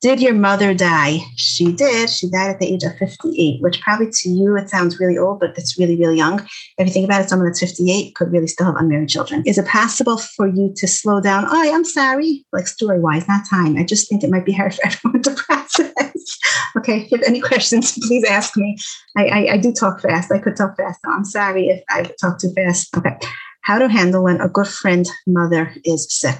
[0.00, 1.18] Did your mother die?
[1.36, 2.10] She did.
[2.10, 5.40] She died at the age of 58, which probably to you it sounds really old,
[5.40, 6.40] but it's really, really young.
[6.78, 9.42] If you think about it, someone that's 58 could really still have unmarried children.
[9.46, 11.46] Is it possible for you to slow down?
[11.48, 13.76] Oh, I'm sorry, like story wise, not time.
[13.76, 16.38] I just think it might be hard for everyone to process.
[16.76, 18.76] okay, if you have any questions, please ask me.
[19.16, 20.30] I, I, I do talk fast.
[20.30, 21.00] I could talk fast.
[21.04, 22.96] So I'm sorry if I talk too fast.
[22.96, 23.16] Okay.
[23.62, 26.38] How to handle when a good friend mother is sick.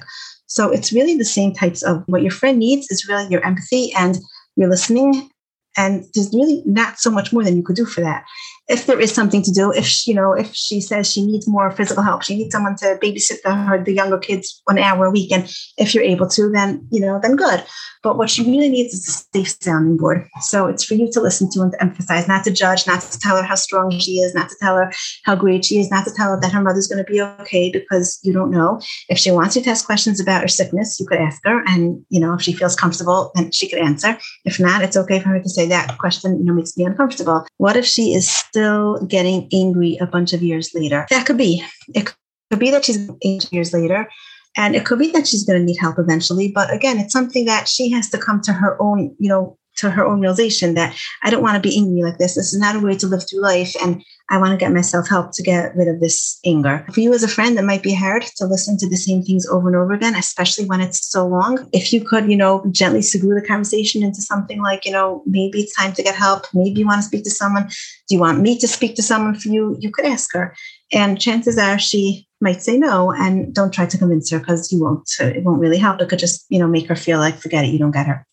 [0.49, 3.93] So it's really the same types of what your friend needs is really your empathy
[3.93, 4.17] and
[4.55, 5.29] your listening.
[5.77, 8.25] And there's really not so much more than you could do for that
[8.69, 11.47] if there is something to do, if she, you know, if she says she needs
[11.47, 15.07] more physical help, she needs someone to babysit the, her, the younger kids one hour
[15.07, 17.63] a week, and if you're able to, then you know, then good.
[18.01, 20.25] But what she really needs is a safe sounding board.
[20.41, 23.19] So it's for you to listen to and to emphasize, not to judge, not to
[23.19, 24.93] tell her how strong she is, not to tell her
[25.25, 27.69] how great she is, not to tell her that her mother's going to be okay
[27.69, 28.79] because you don't know.
[29.09, 32.05] If she wants you to ask questions about her sickness, you could ask her, and
[32.09, 34.17] you know, if she feels comfortable, then she could answer.
[34.45, 37.45] If not, it's okay for her to say that question, you know, makes me uncomfortable.
[37.57, 38.29] What if she is
[38.59, 41.07] still getting angry a bunch of years later.
[41.09, 41.63] That could be.
[41.95, 42.13] It
[42.51, 44.09] could be that she's eight years later.
[44.57, 46.51] And it could be that she's going to need help eventually.
[46.51, 49.89] But again, it's something that she has to come to her own, you know, to
[49.89, 52.35] her own realization that I don't want to be angry like this.
[52.35, 53.75] This is not a way to live through life.
[53.81, 56.85] And I want to get myself help to get rid of this anger.
[56.93, 59.47] For you as a friend, it might be hard to listen to the same things
[59.47, 61.67] over and over again, especially when it's so long.
[61.73, 65.61] If you could, you know, gently segue the conversation into something like, you know, maybe
[65.61, 66.45] it's time to get help.
[66.53, 67.67] Maybe you want to speak to someone.
[67.67, 69.75] Do you want me to speak to someone for you?
[69.79, 70.55] You could ask her.
[70.91, 74.81] And chances are she might say no and don't try to convince her because you
[74.81, 75.09] won't.
[75.19, 76.01] It won't really help.
[76.01, 78.25] It could just, you know, make her feel like, forget it, you don't get her.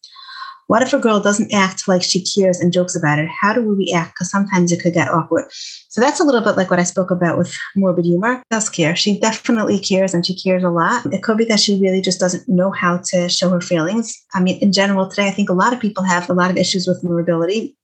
[0.68, 3.28] What if a girl doesn't act like she cares and jokes about it?
[3.28, 4.14] How do we react?
[4.14, 5.44] Because sometimes it could get awkward.
[5.88, 8.42] So that's a little bit like what I spoke about with morbid humor.
[8.50, 8.96] Does care.
[8.96, 11.06] She definitely cares and she cares a lot.
[11.12, 14.12] It could be that she really just doesn't know how to show her feelings.
[14.34, 16.56] I mean, in general, today, I think a lot of people have a lot of
[16.56, 17.76] issues with vulnerability.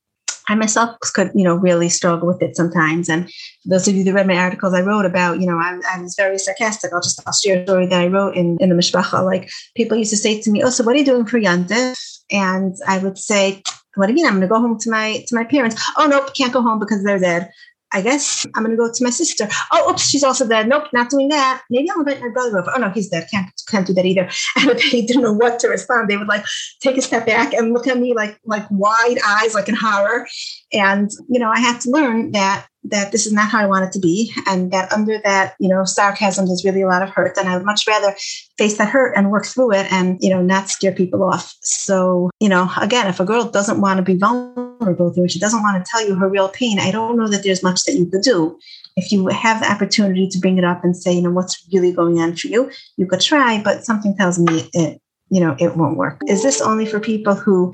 [0.53, 3.09] I myself could, you know, really struggle with it sometimes.
[3.09, 5.81] And for those of you that read my articles I wrote about, you know, I,
[5.91, 6.93] I was very sarcastic.
[6.93, 9.25] I'll just I'll share a story that I wrote in, in the Mishpacha.
[9.25, 11.99] Like people used to say to me, Oh, so what are you doing for Yontif?
[12.31, 13.63] And I would say,
[13.95, 14.27] What do you mean?
[14.27, 15.83] I'm gonna go home to my to my parents.
[15.97, 17.51] Oh nope, can't go home because they're dead.
[17.93, 19.49] I guess I'm going to go to my sister.
[19.73, 20.65] Oh, oops, she's also there.
[20.65, 21.63] Nope, not doing that.
[21.71, 22.73] Maybe I'll invite my brother over.
[22.75, 23.27] Oh no, he's there.
[23.31, 24.29] Can't can't do that either.
[24.57, 26.09] And they didn't know what to respond.
[26.09, 26.45] They would like
[26.81, 30.27] take a step back and look at me like like wide eyes, like in horror.
[30.73, 33.85] And you know, I had to learn that that this is not how I want
[33.85, 37.11] it to be, and that under that, you know, sarcasm there's really a lot of
[37.11, 38.15] hurt, and I would much rather
[38.59, 41.55] face that hurt and work through it, and you know, not scare people off.
[41.63, 45.39] So, you know, again, if a girl doesn't want to be vulnerable through it, she
[45.39, 46.79] doesn't want to tell you her real pain.
[46.79, 48.59] I don't know that there's much that you could do.
[48.97, 51.93] If you have the opportunity to bring it up and say, you know, what's really
[51.93, 55.77] going on for you, you could try, but something tells me it, you know, it
[55.77, 56.21] won't work.
[56.29, 57.73] Is this only for people who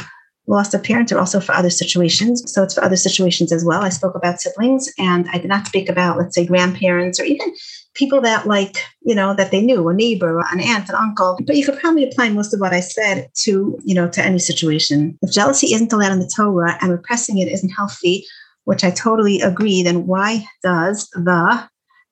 [0.49, 2.43] lost a parent or also for other situations.
[2.53, 3.83] So it's for other situations as well.
[3.83, 7.55] I spoke about siblings and I did not speak about, let's say, grandparents or even
[7.99, 11.39] people that like, you know, that they knew, a neighbor, an aunt, an uncle.
[11.45, 14.39] But you could probably apply most of what I said to, you know, to any
[14.39, 15.19] situation.
[15.21, 18.25] If jealousy isn't allowed in the Torah and repressing it isn't healthy,
[18.65, 21.69] which I totally agree, then why does the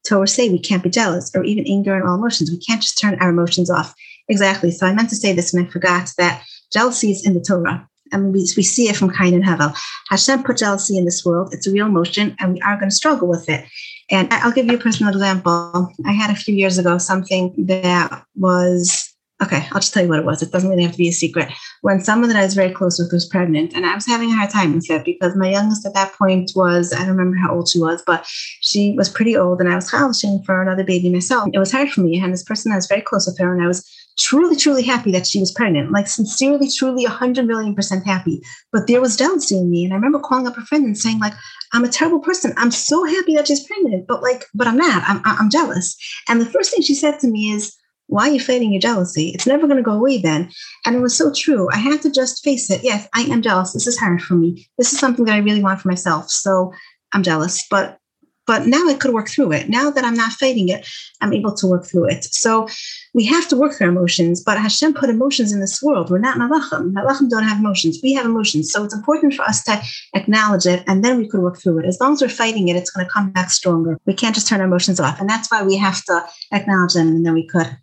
[0.06, 2.50] Torah say we can't be jealous or even anger and all emotions?
[2.50, 3.94] We can't just turn our emotions off.
[4.28, 4.72] Exactly.
[4.72, 7.88] So I meant to say this and I forgot that jealousy is in the Torah
[8.12, 9.76] and we, we see it from Cain and Hevel.
[10.08, 11.52] Hashem put jealousy in this world.
[11.52, 13.64] It's a real emotion, and we are going to struggle with it.
[14.10, 15.92] And I'll give you a personal example.
[16.04, 19.66] I had a few years ago something that was okay.
[19.72, 20.42] I'll just tell you what it was.
[20.42, 21.50] It doesn't really have to be a secret.
[21.82, 24.36] When someone that I was very close with was pregnant, and I was having a
[24.36, 27.54] hard time with it because my youngest at that point was I don't remember how
[27.54, 31.10] old she was, but she was pretty old, and I was housing for another baby
[31.10, 31.48] myself.
[31.52, 33.62] It was hard for me, and this person I was very close with her, and
[33.62, 33.84] I was
[34.18, 38.42] truly, truly happy that she was pregnant, like sincerely, truly, a hundred million percent happy.
[38.72, 39.84] But there was jealousy in me.
[39.84, 41.34] And I remember calling up a friend and saying, like,
[41.72, 42.54] I'm a terrible person.
[42.56, 45.02] I'm so happy that she's pregnant, but like, but I'm not.
[45.06, 45.96] I'm, I'm jealous.
[46.28, 47.76] And the first thing she said to me is,
[48.08, 49.30] why are you fighting your jealousy?
[49.30, 50.50] It's never going to go away then.
[50.84, 51.68] And it was so true.
[51.72, 52.84] I had to just face it.
[52.84, 53.72] Yes, I am jealous.
[53.72, 54.68] This is hard for me.
[54.78, 56.30] This is something that I really want for myself.
[56.30, 56.72] So
[57.12, 57.66] I'm jealous.
[57.68, 57.98] But
[58.46, 59.68] but now I could work through it.
[59.68, 60.88] Now that I'm not fighting it,
[61.20, 62.24] I'm able to work through it.
[62.24, 62.68] So
[63.14, 66.10] we have to work through our emotions, but Hashem put emotions in this world.
[66.10, 66.92] We're not Malachim.
[66.92, 67.98] Malachim don't have emotions.
[68.02, 68.70] We have emotions.
[68.70, 69.82] So it's important for us to
[70.14, 71.86] acknowledge it and then we could work through it.
[71.86, 73.98] As long as we're fighting it, it's going to come back stronger.
[74.06, 75.20] We can't just turn our emotions off.
[75.20, 77.76] And that's why we have to acknowledge them and then we could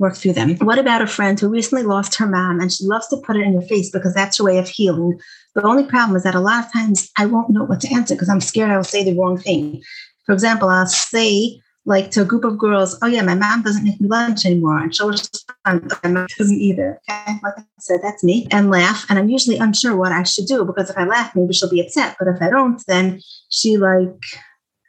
[0.00, 0.56] work through them.
[0.56, 3.42] What about a friend who recently lost her mom and she loves to put it
[3.42, 5.20] in your face because that's her way of healing?
[5.54, 8.14] The only problem is that a lot of times I won't know what to answer
[8.14, 9.82] because I'm scared I will say the wrong thing.
[10.24, 13.84] For example, I'll say like to a group of girls, oh yeah, my mom doesn't
[13.84, 14.78] make me lunch anymore.
[14.78, 17.00] And she'll just my mom doesn't either.
[17.08, 17.32] Okay.
[17.42, 18.46] Like I said, that's me.
[18.50, 19.06] And laugh.
[19.08, 21.80] And I'm usually unsure what I should do because if I laugh, maybe she'll be
[21.80, 22.16] upset.
[22.18, 24.22] But if I don't, then she like,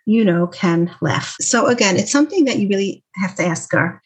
[0.06, 1.36] you know, can laugh.
[1.40, 4.02] So again, it's something that you really have to ask her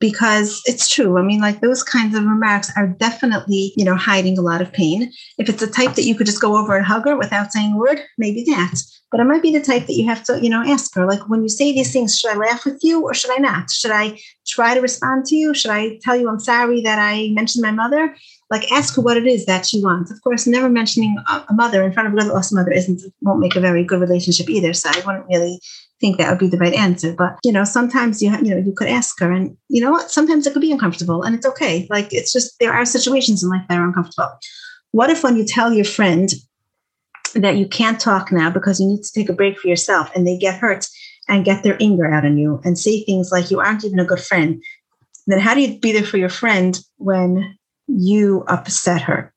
[0.00, 1.18] because it's true.
[1.18, 4.72] I mean, like those kinds of remarks are definitely, you know, hiding a lot of
[4.72, 5.12] pain.
[5.38, 7.72] If it's a type that you could just go over and hug her without saying
[7.72, 8.80] a word, maybe that.
[9.10, 11.28] But it might be the type that you have to, you know, ask her, like
[11.28, 13.70] when you say these things, should I laugh with you or should I not?
[13.70, 15.54] Should I try to respond to you?
[15.54, 18.14] Should I tell you I'm sorry that I mentioned my mother?
[18.50, 20.10] Like ask her what it is that she wants.
[20.10, 23.56] Of course, never mentioning a mother in front of a lost mother isn't won't make
[23.56, 24.72] a very good relationship either.
[24.72, 25.60] So I wouldn't really
[26.00, 27.12] think that would be the right answer.
[27.12, 30.10] But you know, sometimes you you know you could ask her, and you know what?
[30.10, 31.86] Sometimes it could be uncomfortable, and it's okay.
[31.90, 34.30] Like it's just there are situations in life that are uncomfortable.
[34.92, 36.30] What if when you tell your friend
[37.34, 40.26] that you can't talk now because you need to take a break for yourself, and
[40.26, 40.86] they get hurt
[41.28, 44.04] and get their anger out on you and say things like you aren't even a
[44.04, 44.62] good friend?
[45.26, 49.32] Then how do you be there for your friend when you upset her?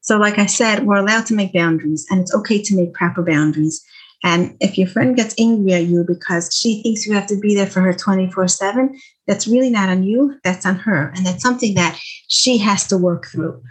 [0.00, 3.22] So, like I said, we're allowed to make boundaries, and it's okay to make proper
[3.22, 3.84] boundaries.
[4.22, 7.54] And if your friend gets angry at you because she thinks you have to be
[7.54, 11.12] there for her 24 7, that's really not on you, that's on her.
[11.16, 11.98] And that's something that
[12.28, 13.62] she has to work through.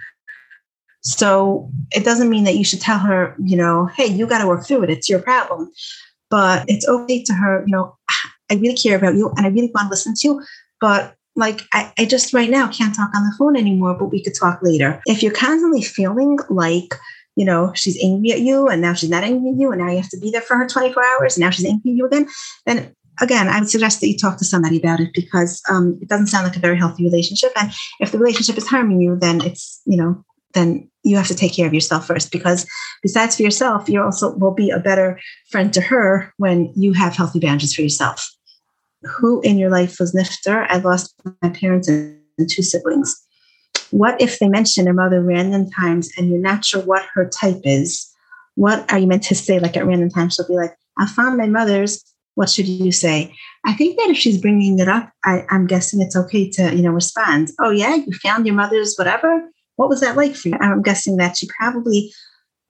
[1.01, 4.47] So it doesn't mean that you should tell her, you know, hey, you got to
[4.47, 4.89] work through it.
[4.89, 5.71] It's your problem.
[6.29, 7.97] But it's okay to her, you know,
[8.51, 10.43] I really care about you and I really want to listen to you.
[10.81, 14.23] But like, I, I just right now can't talk on the phone anymore, but we
[14.23, 15.01] could talk later.
[15.05, 16.93] If you're constantly feeling like,
[17.39, 19.89] you know, she's angry at you and now she's not angry at you and now
[19.89, 22.05] you have to be there for her 24 hours and now she's angry at you
[22.05, 22.27] again,
[22.65, 26.09] then again, I would suggest that you talk to somebody about it because um, it
[26.09, 27.53] doesn't sound like a very healthy relationship.
[27.55, 27.71] And
[28.01, 30.21] if the relationship is harming you, then it's, you know,
[30.53, 32.67] then you have to take care of yourself first because
[33.01, 35.17] besides for yourself, you also will be a better
[35.49, 38.29] friend to her when you have healthy boundaries for yourself.
[39.17, 40.65] Who in your life was niftar?
[40.67, 42.19] I lost my parents and
[42.49, 43.15] two siblings.
[43.91, 47.61] What if they mention their mother random times and you're not sure what her type
[47.63, 48.11] is?
[48.55, 49.59] What are you meant to say?
[49.59, 52.03] Like at random times, she'll be like, I found my mother's.
[52.35, 53.33] What should you say?
[53.65, 56.81] I think that if she's bringing it up, I, I'm guessing it's okay to, you
[56.81, 57.49] know, respond.
[57.59, 59.41] Oh yeah, you found your mother's whatever.
[59.75, 60.57] What was that like for you?
[60.59, 62.13] I'm guessing that she probably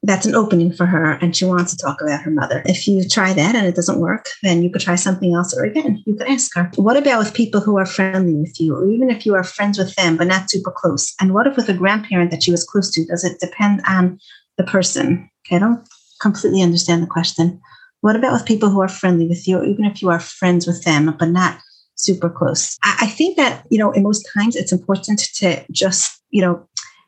[0.03, 2.63] that's an opening for her and she wants to talk about her mother.
[2.65, 5.53] If you try that and it doesn't work, then you could try something else.
[5.57, 8.75] Or again, you could ask her, what about with people who are friendly with you,
[8.75, 11.13] or even if you are friends with them, but not super close?
[11.19, 13.05] And what if with a grandparent that she was close to?
[13.05, 14.19] Does it depend on
[14.57, 15.29] the person?
[15.45, 15.87] Okay, I don't
[16.21, 17.59] completely understand the question.
[18.01, 20.65] What about with people who are friendly with you, or even if you are friends
[20.65, 21.59] with them, but not
[21.95, 22.77] super close?
[22.83, 26.65] I, I think that, you know, in most times it's important to just, you know,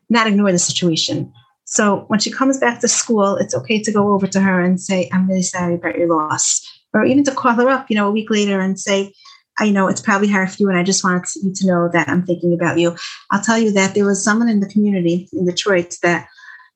[0.09, 1.31] not ignore the situation
[1.71, 4.79] so when she comes back to school, it's okay to go over to her and
[4.79, 6.61] say, I'm really sorry about your loss.
[6.93, 9.13] Or even to call her up, you know, a week later and say,
[9.57, 12.09] I know it's probably hard for you, and I just wanted you to know that
[12.09, 12.97] I'm thinking about you.
[13.31, 16.27] I'll tell you that there was someone in the community in Detroit that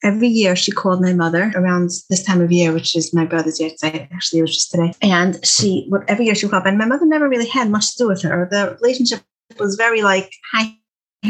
[0.02, 3.60] every year she called my mother around this time of year, which is my brother's
[3.60, 3.72] year.
[3.84, 4.94] Actually, it was just today.
[5.02, 7.96] And she, every year she would call up, and my mother never really had much
[7.98, 8.48] to do with her.
[8.50, 9.22] The relationship
[9.60, 10.78] was very like, hi,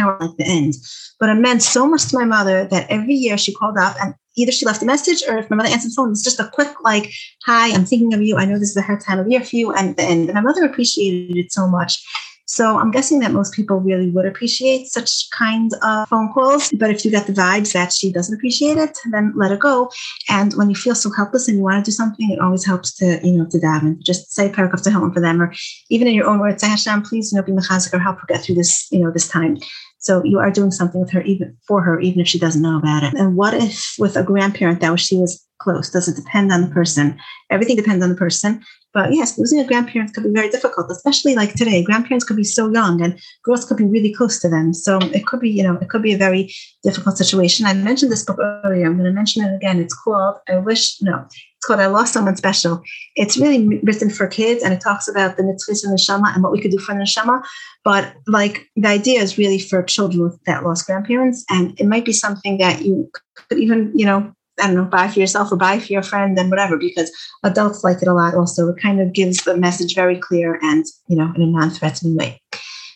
[0.04, 0.74] like the end.
[1.20, 4.14] But it meant so much to my mother that every year she called up and
[4.36, 6.40] either she left a message or if my mother answered the phone, it was just
[6.40, 7.12] a quick like,
[7.46, 8.38] hi, I'm thinking of you.
[8.38, 9.74] I know this is a hard time of year for you.
[9.74, 12.04] And, and my mother appreciated it so much.
[12.48, 16.72] So I'm guessing that most people really would appreciate such kind of phone calls.
[16.78, 19.90] But if you get the vibes that she doesn't appreciate it, then let it go.
[20.30, 22.94] And when you feel so helpless and you want to do something, it always helps
[22.98, 24.00] to, you know, to daven.
[24.00, 25.54] Just say a paragraph Tehillim for them, or
[25.90, 28.28] even in your own words, say Hashem, please, you know, be mechazik or help her
[28.28, 29.58] get through this, you know, this time.
[30.06, 32.78] So you are doing something with her, even for her, even if she doesn't know
[32.78, 33.16] about it.
[33.16, 35.90] And what if with a grandparent that she was close?
[35.90, 37.18] Does it depend on the person?
[37.50, 38.64] Everything depends on the person.
[38.94, 41.84] But yes, losing a grandparent could be very difficult, especially like today.
[41.84, 44.74] Grandparents could be so young and girls could be really close to them.
[44.74, 47.66] So it could be, you know, it could be a very difficult situation.
[47.66, 48.86] I mentioned this book earlier.
[48.86, 49.82] I'm going to mention it again.
[49.82, 52.82] It's called I Wish, no, it's called I Lost Someone Special.
[53.16, 56.42] It's really written for kids and it talks about the mitzvahs and the neshama and
[56.42, 57.44] what we could do for the neshama.
[57.84, 61.44] But like the idea is really for children that lost grandparents.
[61.50, 63.12] And it might be something that you
[63.50, 64.32] could even, you know,
[64.62, 67.12] I don't know, buy for yourself or buy for your friend and whatever, because
[67.44, 68.70] adults like it a lot also.
[68.70, 72.42] It kind of gives the message very clear and, you know, in a non-threatening way.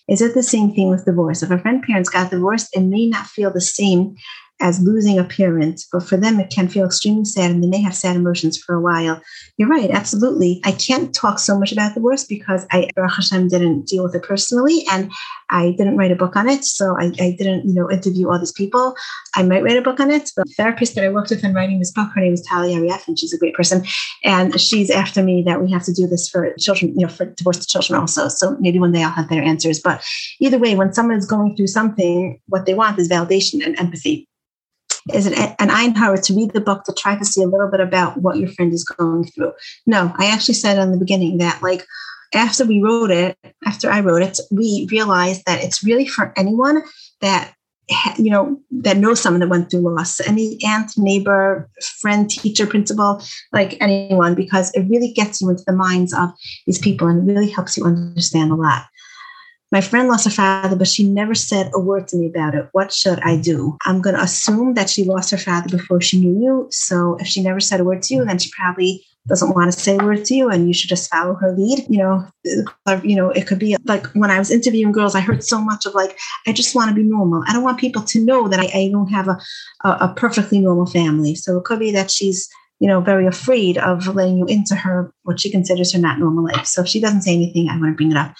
[0.07, 1.43] Is it the same thing with divorce?
[1.43, 4.15] If a friend parents got divorced, it may not feel the same
[4.61, 7.81] as losing a parent, but for them, it can feel extremely sad and they may
[7.81, 9.21] have sad emotions for a while.
[9.57, 10.61] You're right, absolutely.
[10.65, 14.23] I can't talk so much about the divorce because I, Hashem, didn't deal with it
[14.23, 15.11] personally and
[15.49, 16.65] I didn't write a book on it.
[16.65, 18.95] So I, I didn't, you know, interview all these people.
[19.35, 21.53] I might write a book on it, but the therapist that I worked with in
[21.53, 23.83] writing this book, her name is Talia Arief, and she's a great person.
[24.23, 27.25] And she's after me that we have to do this for children, you know, for
[27.25, 28.27] divorced children also.
[28.27, 29.79] So maybe one day I'll have better answers.
[29.79, 30.03] But
[30.39, 34.28] either way, when someone is going through something, what they want is validation and empathy
[35.13, 37.79] is it an Einhauer to read the book to try to see a little bit
[37.79, 39.53] about what your friend is going through.
[39.85, 41.85] No, I actually said in the beginning that like
[42.33, 46.83] after we wrote it, after I wrote it, we realized that it's really for anyone
[47.21, 47.53] that
[48.17, 51.67] you know that knows someone that went through loss any aunt neighbor
[51.99, 53.19] friend teacher principal
[53.51, 56.29] like anyone because it really gets you into the minds of
[56.67, 58.83] these people and really helps you understand a lot
[59.71, 62.67] my friend lost her father, but she never said a word to me about it.
[62.71, 63.77] What should I do?
[63.85, 66.67] I'm going to assume that she lost her father before she knew you.
[66.71, 69.79] So if she never said a word to you, then she probably doesn't want to
[69.79, 72.25] say a word to you and you should just follow her lead you know
[72.87, 75.61] uh, you know it could be like when i was interviewing girls i heard so
[75.61, 76.17] much of like
[76.47, 78.89] i just want to be normal i don't want people to know that i, I
[78.91, 79.37] don't have a,
[79.83, 82.49] a, a perfectly normal family so it could be that she's
[82.79, 86.45] you know very afraid of letting you into her what she considers her not normal
[86.45, 88.33] life so if she doesn't say anything i want to bring it up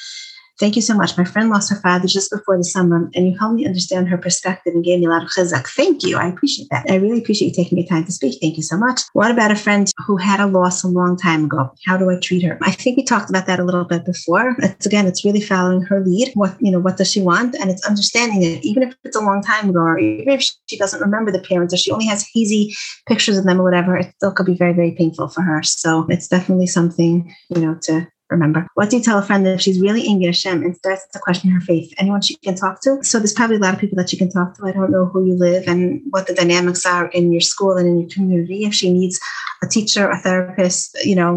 [0.60, 1.18] Thank you so much.
[1.18, 4.18] My friend lost her father just before the summer, and you helped me understand her
[4.18, 5.68] perspective and gave me a lot of chizuk.
[5.68, 6.18] Thank you.
[6.18, 6.86] I appreciate that.
[6.90, 8.40] I really appreciate you taking your time to speak.
[8.42, 9.02] Thank you so much.
[9.14, 11.72] What about a friend who had a loss a long time ago?
[11.86, 12.58] How do I treat her?
[12.62, 14.56] I think we talked about that a little bit before.
[14.60, 16.32] It's again, it's really following her lead.
[16.34, 17.56] What you know, what does she want?
[17.56, 20.78] And it's understanding it, even if it's a long time ago, or even if she
[20.78, 22.76] doesn't remember the parents, or she only has hazy
[23.08, 25.64] pictures of them or whatever, it still could be very, very painful for her.
[25.64, 28.68] So it's definitely something, you know, to remember.
[28.76, 31.20] What do you tell a friend if she's really angry at Hashem and starts to
[31.20, 31.94] question her faith?
[31.98, 33.04] Anyone she can talk to?
[33.04, 34.66] So there's probably a lot of people that she can talk to.
[34.66, 37.88] I don't know who you live and what the dynamics are in your school and
[37.88, 38.66] in your community.
[38.66, 39.20] If she needs
[39.62, 41.36] a teacher, a therapist, you know,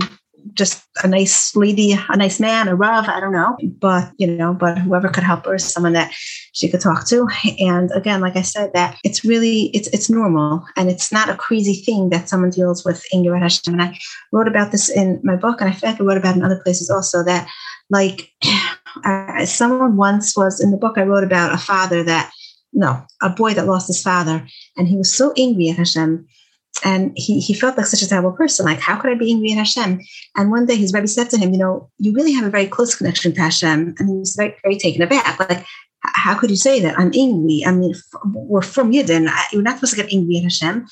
[0.55, 3.57] just a nice lady, a nice man, a Rav, I don't know.
[3.81, 6.13] But, you know, but whoever could help her, someone that
[6.53, 7.29] she could talk to.
[7.59, 11.37] And again, like I said, that it's really, it's it's normal and it's not a
[11.37, 13.75] crazy thing that someone deals with anger at Hashem.
[13.75, 13.99] And I
[14.33, 16.61] wrote about this in my book and I feel like I wrote about in other
[16.63, 17.49] places also that
[17.91, 18.31] like
[19.05, 22.31] uh, someone once was in the book I wrote about a father that,
[22.73, 26.27] no, a boy that lost his father and he was so angry at Hashem
[26.85, 28.67] and he, he felt like such a terrible person.
[28.67, 30.01] Like, how could I be angry at Hashem?
[30.37, 32.67] And one day his Rebbe said to him, you know, you really have a very
[32.67, 33.95] close connection to Hashem.
[33.99, 35.39] And he was very, very taken aback.
[35.39, 35.65] Like,
[36.03, 36.99] how could you say that?
[36.99, 37.63] I'm angry.
[37.65, 37.95] I mean,
[38.25, 39.31] we're frum Yidden.
[39.53, 40.87] You're not supposed to get angry at Hashem.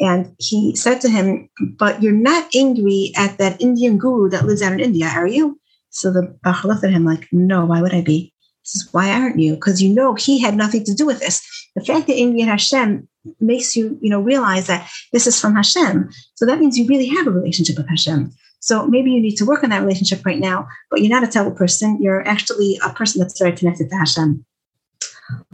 [0.00, 4.62] And he said to him, but you're not angry at that Indian guru that lives
[4.62, 5.60] out in India, are you?
[5.90, 8.33] So the Bach looked at him like, no, why would I be?
[8.64, 9.54] Says, why aren't you?
[9.54, 11.46] Because you know he had nothing to do with this.
[11.76, 13.06] The fact that at Hashem
[13.38, 16.10] makes you, you know, realize that this is from Hashem.
[16.34, 18.32] So that means you really have a relationship with Hashem.
[18.60, 21.30] So maybe you need to work on that relationship right now, but you're not a
[21.30, 22.00] terrible person.
[22.00, 24.44] You're actually a person that's very connected to Hashem.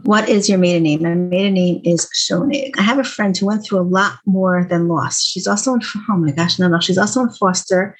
[0.03, 1.03] What is your maiden name?
[1.03, 2.71] My maiden name is Shonig.
[2.77, 5.21] I have a friend who went through a lot more than loss.
[5.21, 7.97] She's also in, oh my gosh, no, no, she's also in foster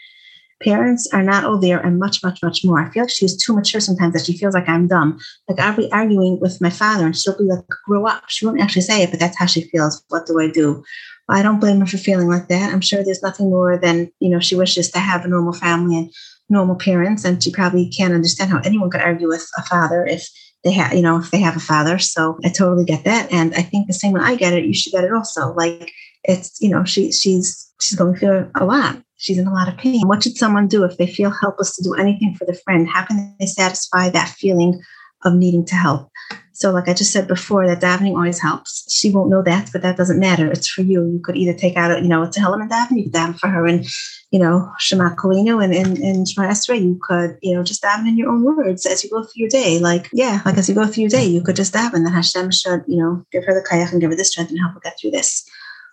[0.63, 2.79] parents are not all there and much, much, much more.
[2.79, 5.19] I feel like she's too mature sometimes that she feels like I'm dumb.
[5.47, 8.23] Like I'll be arguing with my father and she'll be like, grow up.
[8.27, 10.03] She won't actually say it, but that's how she feels.
[10.09, 10.83] What do I do?
[11.29, 12.73] I don't blame her for feeling like that.
[12.73, 15.97] I'm sure there's nothing more than, you know, she wishes to have a normal family
[15.97, 16.11] and
[16.49, 17.23] normal parents.
[17.23, 20.27] And she probably can't understand how anyone could argue with a father if
[20.63, 21.99] they have, you know, if they have a father.
[21.99, 23.31] So I totally get that.
[23.31, 25.53] And I think the same when I get it, you should get it also.
[25.53, 25.91] Like
[26.23, 29.77] it's, you know, she she's she's going through a lot She's in a lot of
[29.77, 30.01] pain.
[30.07, 32.89] What should someone do if they feel helpless to do anything for the friend?
[32.89, 34.81] How can they satisfy that feeling
[35.23, 36.09] of needing to help?
[36.53, 38.91] So, like I just said before, that davening always helps.
[38.91, 40.51] She won't know that, but that doesn't matter.
[40.51, 41.05] It's for you.
[41.05, 42.97] You could either take out, a, you know, it's a and daven.
[42.97, 43.85] You daven for her and,
[44.31, 46.81] you know, Shema Koleinu and, and, and Shemoneh Esrei.
[46.81, 49.49] You could, you know, just daven in your own words as you go through your
[49.49, 49.77] day.
[49.77, 52.49] Like, yeah, like as you go through your day, you could just daven that Hashem
[52.49, 54.79] should, you know, give her the koach and give her the strength and help her
[54.79, 55.47] get through this.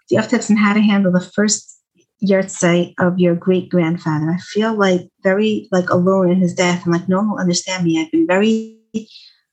[0.09, 1.78] You have tips on how to handle the first
[2.23, 4.31] yahrzeit of your great grandfather.
[4.31, 6.83] I feel like very like alone in his death.
[6.85, 8.01] I'm like, no one will understand me.
[8.01, 8.79] I've been very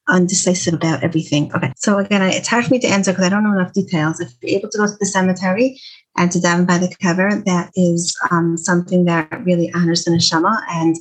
[0.08, 1.52] undecisive about everything.
[1.54, 1.72] Okay.
[1.78, 4.20] So again, I, it's hard for me to answer because I don't know enough details.
[4.20, 5.80] If you're able to go to the cemetery
[6.18, 10.62] and to daven by the kever, that is um, something that really honors the neshama
[10.70, 10.96] and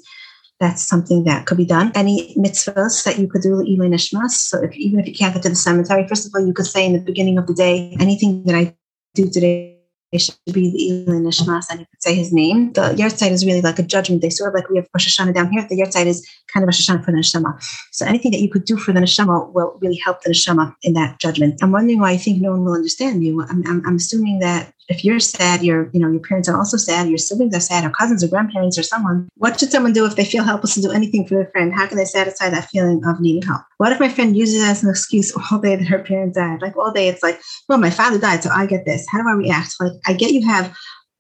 [0.61, 1.93] that's something that could be done.
[1.95, 4.31] Any mitzvahs that you could do, Iluy Nishmas.
[4.31, 6.67] So if, even if you can't get to the cemetery, first of all, you could
[6.67, 8.75] say in the beginning of the day, anything that I
[9.15, 9.74] do today
[10.19, 12.73] should be the Iluy Nishmas, and you could say his name.
[12.73, 15.35] The yahrzeit is really like a judgment day, sort of like we have Rosh Hashanah
[15.35, 15.67] down here.
[15.69, 17.63] The yahrzeit is kind of Rosh Hashanah for the neshama.
[17.93, 20.93] So anything that you could do for the neshama will really help the neshama in
[20.95, 21.61] that judgment.
[21.63, 23.43] I'm wondering why I think no one will understand you.
[23.43, 26.77] I'm, I'm, I'm assuming that if you're sad, your you know your parents are also
[26.77, 29.29] sad, your siblings are sad, or cousins or grandparents or someone.
[29.37, 31.73] What should someone do if they feel helpless to do anything for their friend?
[31.73, 33.63] How can they satisfy that feeling of needing help?
[33.79, 36.61] What if my friend uses as an excuse all day that her parents died?
[36.61, 39.07] Like all day, it's like, well, my father died, so I get this.
[39.09, 39.75] How do I react?
[39.81, 40.75] Like I get you have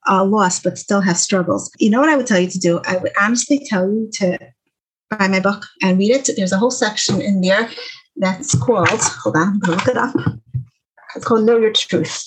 [0.06, 1.70] a loss, but still have struggles.
[1.78, 2.80] You know what I would tell you to do?
[2.84, 4.38] I would honestly tell you to
[5.10, 6.30] buy my book and read it.
[6.36, 7.70] There's a whole section in there
[8.16, 8.88] that's called.
[8.88, 10.14] Hold on, I'm gonna look it up.
[11.16, 12.26] It's called Know Your Truth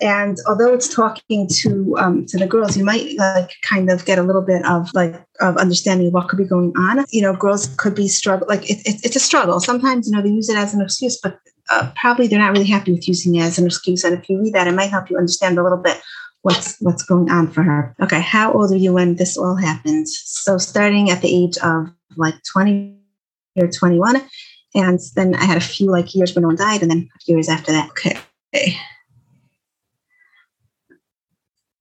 [0.00, 4.18] and although it's talking to um, to the girls, you might like kind of get
[4.18, 7.04] a little bit of like of understanding what could be going on.
[7.10, 9.60] You know, girls could be struggle like it, it, it's a struggle.
[9.60, 11.38] Sometimes you know they use it as an excuse, but
[11.70, 14.04] uh, probably they're not really happy with using it as an excuse.
[14.04, 16.00] And if you read that, it might help you understand a little bit
[16.42, 17.96] what's what's going on for her.
[18.00, 20.16] Okay, how old are you when this all happens?
[20.24, 22.96] So starting at the age of like twenty
[23.56, 24.22] or twenty one,
[24.74, 27.20] and then I had a few like years when no one died, and then a
[27.24, 27.90] few years after that.
[27.90, 28.16] Okay.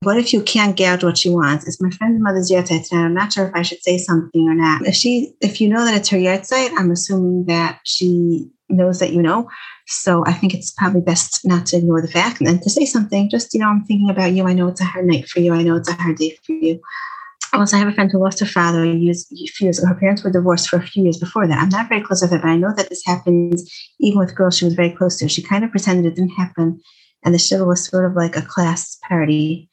[0.08, 1.68] What if you can't get what she wants?
[1.68, 3.04] It's my friend's mother's yahrzeit tonight.
[3.04, 4.88] I'm not sure if I should say something or not.
[4.88, 9.12] If she, if you know that it's her yahrzeit, I'm assuming that she knows that
[9.12, 9.50] you know.
[9.86, 13.30] So I think it's probably best not to ignore the fact and to say something.
[13.30, 14.48] Just you know, I'm thinking about you.
[14.48, 15.54] I know it's a hard night for you.
[15.54, 16.80] I know it's a hard day for you.
[17.52, 19.28] Also, I have a friend who lost her father years,
[19.60, 19.90] years ago.
[19.90, 21.60] Her parents were divorced for a few years before that.
[21.60, 24.58] I'm not very close with her, but I know that this happens even with girls
[24.58, 25.28] she was very close to.
[25.28, 26.80] She kind of pretended it didn't happen,
[27.26, 29.70] and the shiva was sort of like a class parody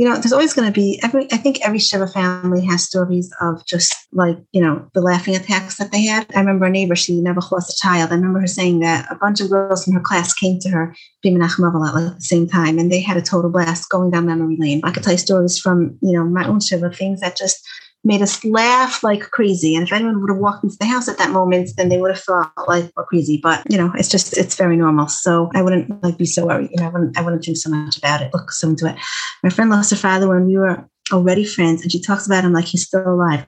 [0.00, 1.30] you know, there's always going to be every.
[1.30, 5.76] I think every Shiva family has stories of just like you know the laughing attacks
[5.76, 6.26] that they had.
[6.34, 8.10] I remember a neighbor; she never lost a child.
[8.10, 10.96] I remember her saying that a bunch of girls from her class came to her,
[11.22, 14.80] Bimenachem at the same time, and they had a total blast going down memory lane.
[14.84, 17.62] I could tell you stories from you know my own Shiva, things that just
[18.02, 19.74] made us laugh like crazy.
[19.74, 22.10] And if anyone would have walked into the house at that moment, then they would
[22.10, 23.38] have thought like we're crazy.
[23.42, 25.08] But you know, it's just it's very normal.
[25.08, 26.70] So I wouldn't like be so worried.
[26.72, 28.32] You know, I wouldn't I wouldn't think so much about it.
[28.32, 28.96] Look so into it.
[29.42, 32.52] My friend lost her father when we were already friends, and she talks about him
[32.52, 33.46] like he's still alive.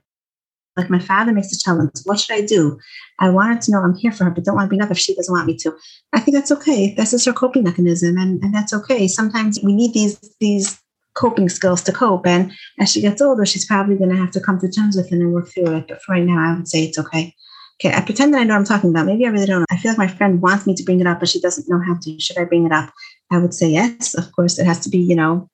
[0.77, 1.91] Like my father makes a challenge.
[2.05, 2.79] What should I do?
[3.19, 4.91] I want her to know I'm here for her, but don't want to be enough
[4.91, 5.73] if she doesn't want me to.
[6.15, 6.95] I think that's okay.
[6.95, 9.07] That's just her coping mechanism, and, and that's okay.
[9.07, 10.82] Sometimes we need these these
[11.15, 12.27] coping skills to cope.
[12.27, 15.07] And as she gets older, she's probably going to have to come to terms with
[15.07, 15.89] it and work through it.
[15.89, 17.35] But for right now, I would say it's okay.
[17.83, 19.07] Okay, I pretend that I know what I'm talking about.
[19.07, 19.67] Maybe I really don't.
[19.71, 21.81] I feel like my friend wants me to bring it up, but she doesn't know
[21.85, 22.21] how to.
[22.21, 22.93] Should I bring it up?
[23.31, 24.15] I would say yes.
[24.15, 25.49] Of course, it has to be, you know,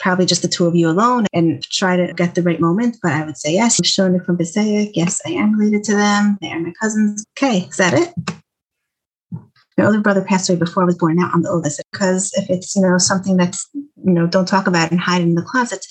[0.00, 2.96] probably just the two of you alone and try to get the right moment.
[3.00, 3.78] But I would say yes.
[3.86, 4.90] Showing it from Passaic.
[4.94, 6.38] Yes, I am related to them.
[6.40, 7.24] They are my cousins.
[7.38, 8.41] Okay, is that it?
[9.76, 11.16] My older brother passed away before I was born.
[11.16, 11.82] Now I'm the oldest.
[11.92, 15.34] Because if it's, you know, something that's, you know, don't talk about and hide in
[15.34, 15.84] the closet,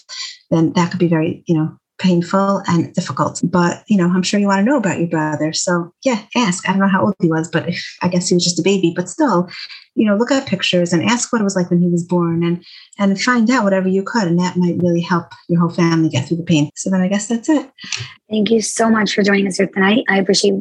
[0.49, 3.39] then that could be very, you know, painful and difficult.
[3.43, 5.53] But, you know, I'm sure you want to know about your brother.
[5.53, 6.67] So, yeah, ask.
[6.67, 8.63] I don't know how old he was, but if, I guess he was just a
[8.63, 8.91] baby.
[8.95, 9.47] But still,
[9.95, 12.43] you know, look at pictures and ask what it was like when he was born
[12.43, 12.63] and
[12.97, 14.23] and find out whatever you could.
[14.23, 16.71] And that might really help your whole family get through the pain.
[16.75, 17.69] So then I guess that's it.
[18.29, 20.03] Thank you so much for joining us here tonight.
[20.09, 20.53] I appreciate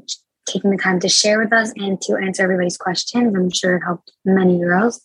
[0.47, 3.35] taking the time to share with us and to answer everybody's questions.
[3.35, 4.99] I'm sure it helped many girls.